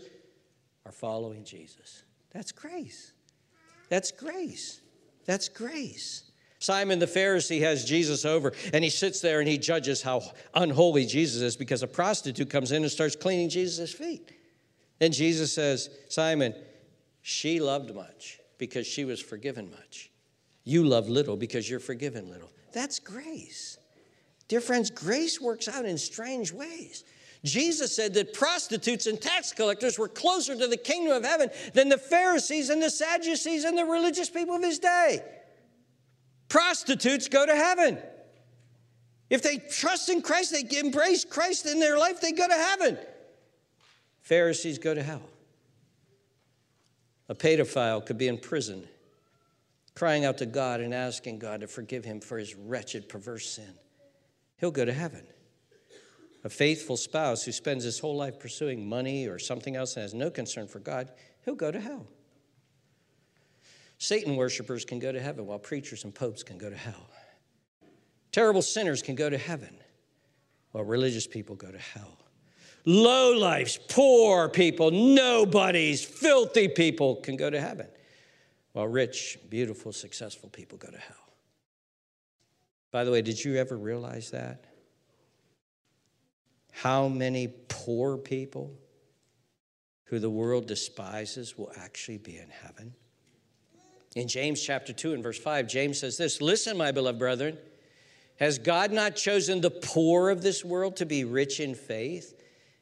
[0.86, 2.04] are following Jesus.
[2.32, 3.14] That's grace.
[3.90, 4.82] That's grace.
[5.26, 6.32] That's grace.
[6.60, 10.22] Simon the Pharisee has Jesus over and he sits there and he judges how
[10.54, 14.32] unholy Jesus is because a prostitute comes in and starts cleaning Jesus' feet.
[15.00, 16.54] And Jesus says, Simon,
[17.22, 20.12] she loved much because she was forgiven much.
[20.64, 22.52] You love little because you're forgiven little.
[22.74, 23.78] That's grace.
[24.52, 27.06] Dear friends, grace works out in strange ways.
[27.45, 31.88] Jesus said that prostitutes and tax collectors were closer to the kingdom of heaven than
[31.88, 35.24] the Pharisees and the Sadducees and the religious people of his day.
[36.49, 37.97] Prostitutes go to heaven.
[39.30, 42.97] If they trust in Christ, they embrace Christ in their life, they go to heaven.
[44.20, 45.30] Pharisees go to hell.
[47.30, 48.86] A pedophile could be in prison,
[49.95, 53.74] crying out to God and asking God to forgive him for his wretched, perverse sin.
[54.62, 55.26] He'll go to heaven.
[56.43, 60.14] A faithful spouse who spends his whole life pursuing money or something else and has
[60.14, 61.12] no concern for God,
[61.43, 62.07] he'll go to hell.
[63.97, 67.09] Satan worshipers can go to heaven while preachers and popes can go to hell.
[68.32, 69.76] Terrible sinners can go to heaven
[70.72, 72.20] while religious people go to hell.
[72.86, 77.88] Low lives, poor people, nobodies, filthy people can go to heaven
[78.74, 81.31] while rich, beautiful, successful people go to hell.
[82.92, 84.66] By the way, did you ever realize that?
[86.72, 88.78] How many poor people
[90.06, 92.94] who the world despises will actually be in heaven?
[94.16, 97.58] In James chapter 2 and verse 5, James says this Listen, my beloved brethren,
[98.38, 102.34] has God not chosen the poor of this world to be rich in faith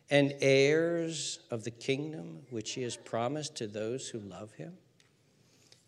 [0.10, 4.78] and heirs of the kingdom which he has promised to those who love him?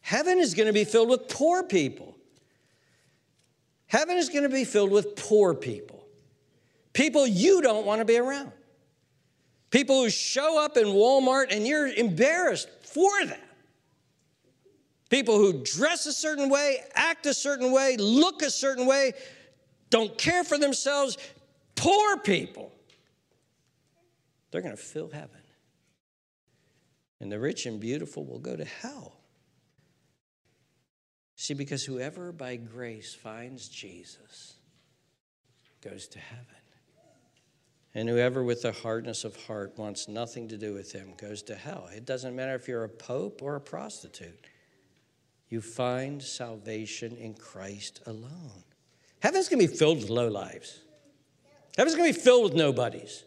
[0.01, 2.17] Heaven is going to be filled with poor people.
[3.91, 6.07] Heaven is going to be filled with poor people.
[6.93, 8.53] People you don't want to be around.
[9.69, 13.39] People who show up in Walmart and you're embarrassed for them.
[15.09, 19.11] People who dress a certain way, act a certain way, look a certain way,
[19.89, 21.17] don't care for themselves,
[21.75, 22.71] poor people.
[24.51, 25.41] They're going to fill heaven.
[27.19, 29.20] And the rich and beautiful will go to hell.
[31.41, 34.57] See, because whoever by grace finds Jesus
[35.83, 36.45] goes to heaven.
[37.95, 41.55] And whoever with the hardness of heart wants nothing to do with him goes to
[41.55, 41.89] hell.
[41.95, 44.45] It doesn't matter if you're a pope or a prostitute
[45.49, 48.63] you find salvation in Christ alone.
[49.23, 50.81] Heaven's to be filled with low lives.
[51.75, 53.23] Heaven's to be filled with nobodies.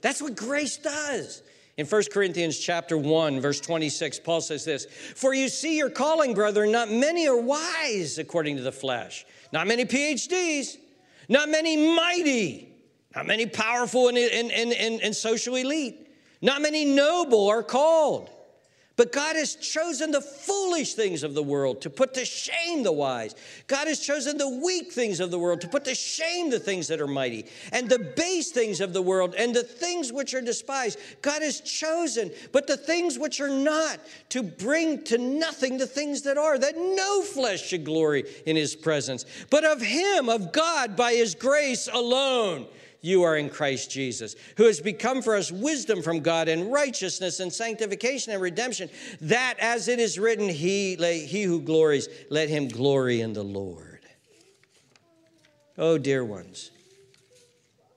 [0.00, 1.42] That's what grace does.
[1.78, 6.34] In 1 Corinthians chapter 1 verse 26 Paul says this, "For you see your calling,
[6.34, 10.76] brethren, not many are wise according to the flesh, not many PhDs,
[11.28, 12.68] not many mighty,
[13.16, 16.08] not many powerful and, and, and, and, social elite,
[16.42, 18.30] not many noble are called."
[18.96, 22.92] But God has chosen the foolish things of the world to put to shame the
[22.92, 23.34] wise.
[23.66, 26.88] God has chosen the weak things of the world to put to shame the things
[26.88, 30.42] that are mighty, and the base things of the world, and the things which are
[30.42, 30.98] despised.
[31.22, 33.98] God has chosen, but the things which are not,
[34.30, 38.76] to bring to nothing the things that are, that no flesh should glory in his
[38.76, 42.66] presence, but of him, of God, by his grace alone
[43.02, 47.40] you are in Christ Jesus, who has become for us wisdom from God and righteousness
[47.40, 48.88] and sanctification and redemption,
[49.20, 50.94] that as it is written, he,
[51.26, 54.00] he who glories, let him glory in the Lord.
[55.76, 56.70] Oh, dear ones,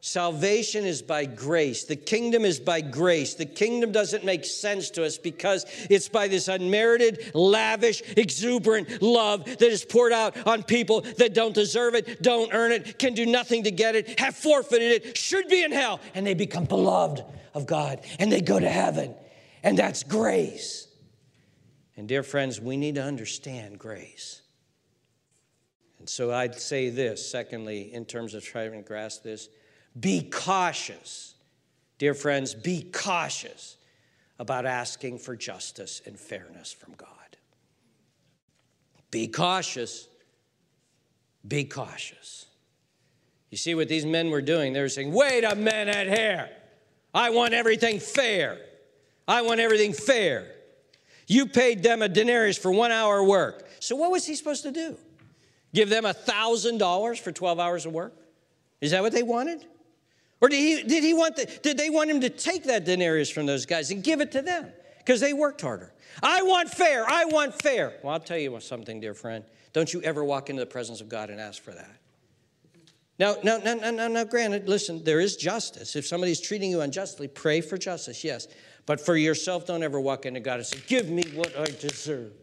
[0.05, 1.85] Salvation is by grace.
[1.85, 3.33] The kingdom is by grace.
[3.33, 9.45] The kingdom doesn't make sense to us because it's by this unmerited, lavish, exuberant love
[9.45, 13.25] that is poured out on people that don't deserve it, don't earn it, can do
[13.25, 17.23] nothing to get it, have forfeited it, should be in hell, and they become beloved
[17.55, 19.15] of God and they go to heaven.
[19.63, 20.87] And that's grace.
[21.97, 24.43] And dear friends, we need to understand grace.
[25.97, 29.49] And so I'd say this, secondly, in terms of trying to grasp this
[29.99, 31.35] be cautious.
[31.97, 33.77] Dear friends, be cautious
[34.37, 37.09] about asking for justice and fairness from God.
[39.11, 40.09] Be cautious.
[41.47, 42.47] Be cautious.
[43.49, 44.73] You see what these men were doing?
[44.73, 46.49] They were saying, wait a minute here.
[47.13, 48.57] I want everything fair.
[49.27, 50.51] I want everything fair.
[51.27, 53.69] You paid them a denarius for one hour work.
[53.79, 54.97] So what was he supposed to do?
[55.73, 58.13] Give them a $1,000 for 12 hours of work?
[58.81, 59.65] Is that what they wanted?
[60.41, 63.29] Or did he, did he want the, did they want him to take that denarius
[63.29, 65.93] from those guys and give it to them because they worked harder?
[66.21, 67.05] I want fair.
[67.07, 67.93] I want fair.
[68.03, 69.43] Well, I'll tell you something, dear friend.
[69.73, 71.97] Don't you ever walk into the presence of God and ask for that.
[73.17, 75.95] Now, now, now, now, now, granted, listen, there is justice.
[75.95, 78.47] If somebody's treating you unjustly, pray for justice, yes.
[78.85, 82.33] But for yourself, don't ever walk into God and say, Give me what I deserve.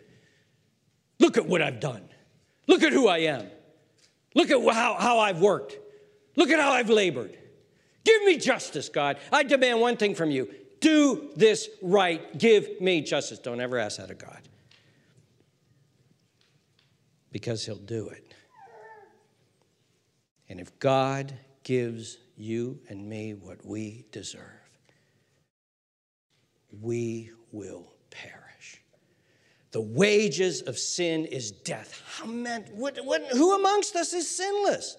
[1.21, 2.09] Look at what I've done.
[2.67, 3.47] Look at who I am.
[4.35, 5.77] Look at how, how I've worked.
[6.37, 7.37] Look at how I've labored.
[8.05, 9.19] Give me justice, God.
[9.31, 10.49] I demand one thing from you
[10.83, 12.37] do this right.
[12.37, 13.39] Give me justice.
[13.39, 14.41] Don't ever ask that of God
[17.31, 18.35] because He'll do it.
[20.51, 21.33] And if God
[21.63, 24.43] gives you and me what we deserve,
[26.81, 28.83] we will perish.
[29.71, 32.03] The wages of sin is death.
[32.19, 34.99] How meant, what, what, who amongst us is sinless?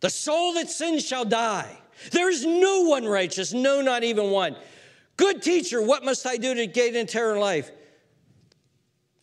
[0.00, 1.76] The soul that sins shall die.
[2.12, 4.56] There is no one righteous, no, not even one.
[5.16, 7.70] Good teacher, what must I do to gain eternal life?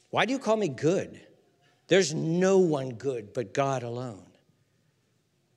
[0.10, 1.22] Why do you call me good?
[1.88, 4.26] There's no one good but God alone.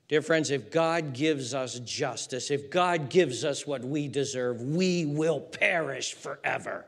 [0.07, 5.05] Dear friends, if God gives us justice, if God gives us what we deserve, we
[5.05, 6.85] will perish forever.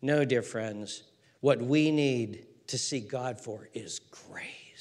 [0.00, 1.02] No, dear friends,
[1.40, 4.71] what we need to seek God for is grace.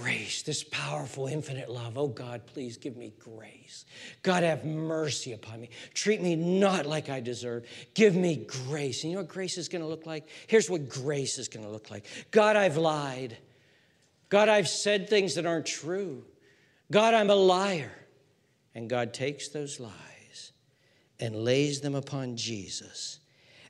[0.00, 1.98] Grace, this powerful, infinite love.
[1.98, 3.84] Oh God, please give me grace.
[4.22, 5.70] God, have mercy upon me.
[5.92, 7.66] Treat me not like I deserve.
[7.94, 9.02] Give me grace.
[9.02, 10.26] And you know what grace is going to look like?
[10.46, 13.36] Here's what grace is going to look like God, I've lied.
[14.30, 16.24] God, I've said things that aren't true.
[16.90, 17.92] God, I'm a liar.
[18.74, 20.52] And God takes those lies
[21.20, 23.20] and lays them upon Jesus.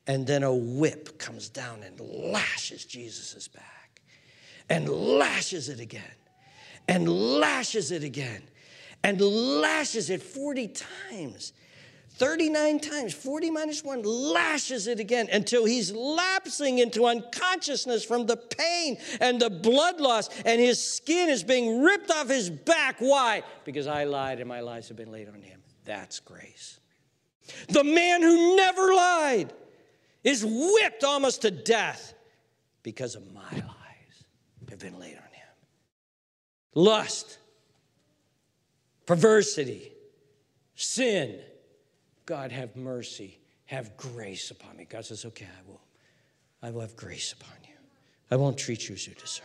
[0.07, 3.74] And then a whip comes down and lashes Jesus' back
[4.69, 6.03] and lashes it again
[6.89, 8.43] and lashes it again
[9.03, 10.69] and lashes it 40
[11.11, 11.53] times.
[12.17, 18.37] 39 times, 40 minus 1, lashes it again until he's lapsing into unconsciousness from the
[18.37, 22.97] pain and the blood loss, and his skin is being ripped off his back.
[23.01, 23.43] Why?
[23.65, 25.61] Because I lied and my lies have been laid on him.
[25.85, 26.79] That's grace.
[27.69, 29.53] The man who never lied
[30.23, 32.15] is whipped almost to death
[32.85, 33.84] because of my lies
[34.75, 35.47] have been laid on him.
[36.75, 37.39] Lust,
[39.07, 39.93] perversity,
[40.75, 41.39] sin
[42.27, 44.87] God, have mercy, have grace upon me.
[44.89, 45.81] God says, Okay, I will.
[46.63, 47.75] I will have grace upon you.
[48.31, 49.45] I won't treat you as you deserve.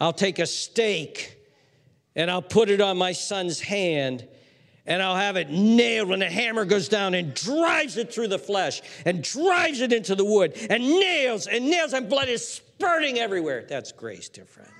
[0.00, 1.36] I'll take a stake
[2.16, 4.26] and I'll put it on my son's hand
[4.86, 8.38] and I'll have it nailed when the hammer goes down and drives it through the
[8.38, 13.18] flesh and drives it into the wood and nails and nails and blood is spurting
[13.18, 13.64] everywhere.
[13.68, 14.70] That's grace, dear friends.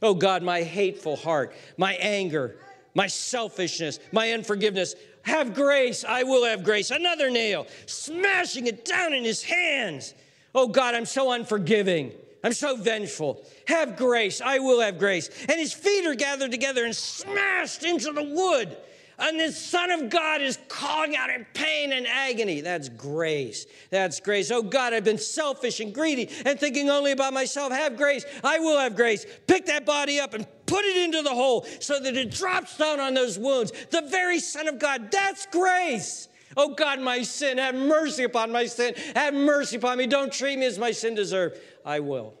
[0.00, 2.56] Oh God, my hateful heart, my anger,
[2.94, 4.94] my selfishness, my unforgiveness.
[5.22, 6.92] Have grace, I will have grace.
[6.92, 10.14] Another nail, smashing it down in his hands.
[10.54, 12.12] Oh God, I'm so unforgiving.
[12.44, 13.42] I'm so vengeful.
[13.66, 15.28] Have grace, I will have grace.
[15.48, 18.76] And his feet are gathered together and smashed into the wood
[19.18, 22.60] and the Son of God is calling out in pain and agony.
[22.60, 23.66] That's grace.
[23.90, 24.50] That's grace.
[24.50, 27.72] Oh God, I've been selfish and greedy and thinking only about myself.
[27.72, 28.24] Have grace.
[28.44, 29.24] I will have grace.
[29.46, 33.00] Pick that body up and put it into the hole so that it drops down
[33.00, 33.72] on those wounds.
[33.90, 35.10] The very Son of God.
[35.10, 36.28] That's grace.
[36.56, 38.94] Oh God, my sin, have mercy upon my sin.
[39.14, 40.06] Have mercy upon me.
[40.06, 41.58] Don't treat me as my sin deserves.
[41.84, 42.34] I will.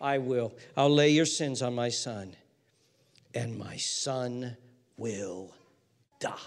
[0.00, 0.52] I will.
[0.76, 2.36] I'll lay your sins on my son,
[3.34, 4.56] and my son
[4.98, 5.53] will
[6.24, 6.38] die.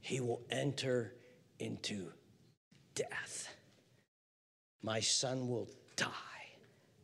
[0.00, 1.14] He will enter
[1.58, 2.08] into
[2.94, 3.54] death.
[4.82, 6.08] My son will die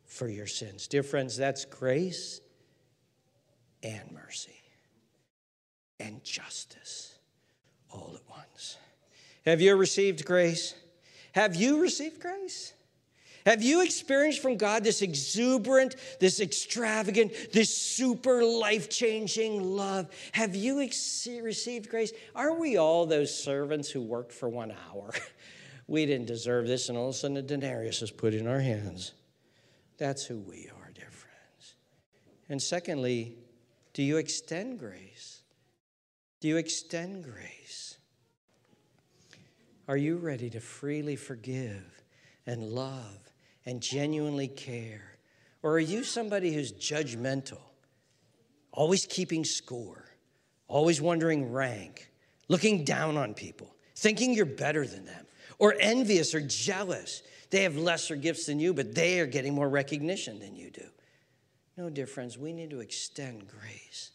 [0.05, 0.87] for your sins.
[0.87, 2.41] Dear friends, that's grace
[3.83, 4.61] and mercy
[5.99, 7.15] and justice
[7.91, 8.77] all at once.
[9.45, 10.73] Have you received grace?
[11.33, 12.73] Have you received grace?
[13.45, 20.09] Have you experienced from God this exuberant, this extravagant, this super life changing love?
[20.33, 22.11] Have you ex- received grace?
[22.35, 25.11] Aren't we all those servants who worked for one hour?
[25.87, 28.59] we didn't deserve this, and all of a sudden a denarius is put in our
[28.59, 29.13] hands.
[29.97, 31.75] That's who we are, dear friends.
[32.47, 33.35] And secondly,
[33.93, 35.41] do you extend grace?
[36.39, 37.97] Do you extend grace?
[39.87, 42.03] Are you ready to freely forgive
[42.45, 43.30] and love
[43.65, 45.17] and genuinely care?
[45.63, 47.59] Or are you somebody who's judgmental,
[48.71, 50.05] always keeping score,
[50.67, 52.11] always wondering rank,
[52.47, 55.25] looking down on people, thinking you're better than them,
[55.59, 57.21] or envious or jealous?
[57.51, 60.85] They have lesser gifts than you, but they are getting more recognition than you do.
[61.77, 64.11] No, dear friends, we need to extend grace.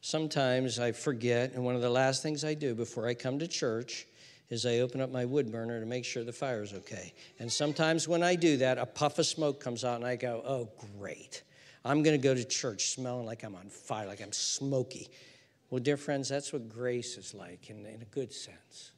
[0.00, 3.46] Sometimes I forget, and one of the last things I do before I come to
[3.46, 4.06] church
[4.52, 7.14] is I open up my wood burner to make sure the fire's okay.
[7.38, 10.42] And sometimes when I do that, a puff of smoke comes out and I go,
[10.46, 11.42] oh, great.
[11.86, 15.08] I'm going to go to church smelling like I'm on fire, like I'm smoky.
[15.70, 18.92] Well, dear friends, that's what grace is like in, in a good sense.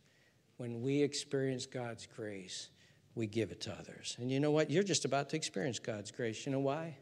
[0.57, 2.71] When we experience God's grace,
[3.15, 4.17] we give it to others.
[4.19, 4.73] And you know what?
[4.73, 6.45] You're just about to experience God's grace.
[6.47, 6.97] You know why?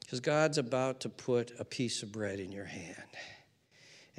[0.00, 2.96] Because God's about to put a piece of bread in your hand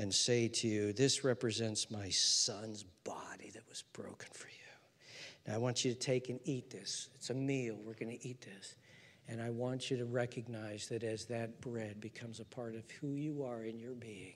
[0.01, 4.55] and say to you, This represents my son's body that was broken for you.
[5.45, 7.09] Now, I want you to take and eat this.
[7.13, 7.77] It's a meal.
[7.85, 8.75] We're going to eat this.
[9.27, 13.13] And I want you to recognize that as that bread becomes a part of who
[13.13, 14.33] you are in your being,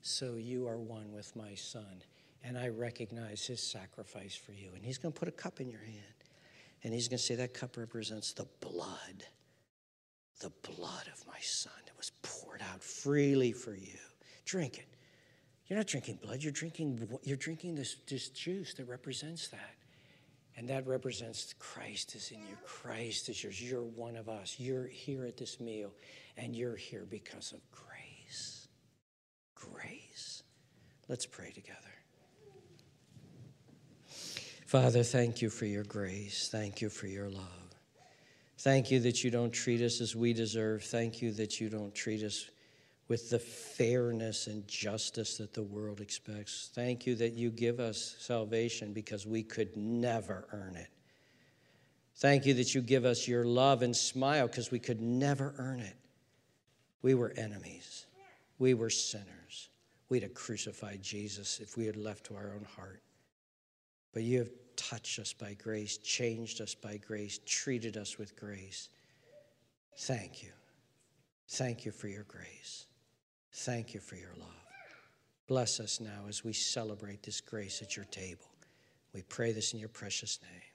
[0.00, 2.04] so you are one with my son.
[2.44, 4.70] And I recognize his sacrifice for you.
[4.76, 6.24] And he's going to put a cup in your hand.
[6.84, 9.24] And he's going to say, That cup represents the blood,
[10.40, 13.98] the blood of my son that was poured out freely for you.
[14.44, 14.89] Drink it.
[15.70, 19.76] You're not drinking blood, you're drinking, you're drinking this, this juice that represents that.
[20.56, 22.56] And that represents Christ is in you.
[22.66, 23.62] Christ is yours.
[23.62, 24.56] You're one of us.
[24.58, 25.92] You're here at this meal,
[26.36, 28.66] and you're here because of grace.
[29.54, 30.42] Grace.
[31.08, 31.78] Let's pray together.
[34.66, 36.48] Father, thank you for your grace.
[36.50, 37.74] Thank you for your love.
[38.58, 40.82] Thank you that you don't treat us as we deserve.
[40.82, 42.50] Thank you that you don't treat us
[43.10, 46.70] with the fairness and justice that the world expects.
[46.76, 50.86] Thank you that you give us salvation because we could never earn it.
[52.18, 55.80] Thank you that you give us your love and smile because we could never earn
[55.80, 55.96] it.
[57.02, 58.06] We were enemies,
[58.60, 59.68] we were sinners.
[60.08, 63.00] We'd have crucified Jesus if we had left to our own heart.
[64.12, 68.88] But you have touched us by grace, changed us by grace, treated us with grace.
[69.98, 70.50] Thank you.
[71.48, 72.86] Thank you for your grace.
[73.52, 74.48] Thank you for your love.
[75.46, 78.46] Bless us now as we celebrate this grace at your table.
[79.12, 80.69] We pray this in your precious name.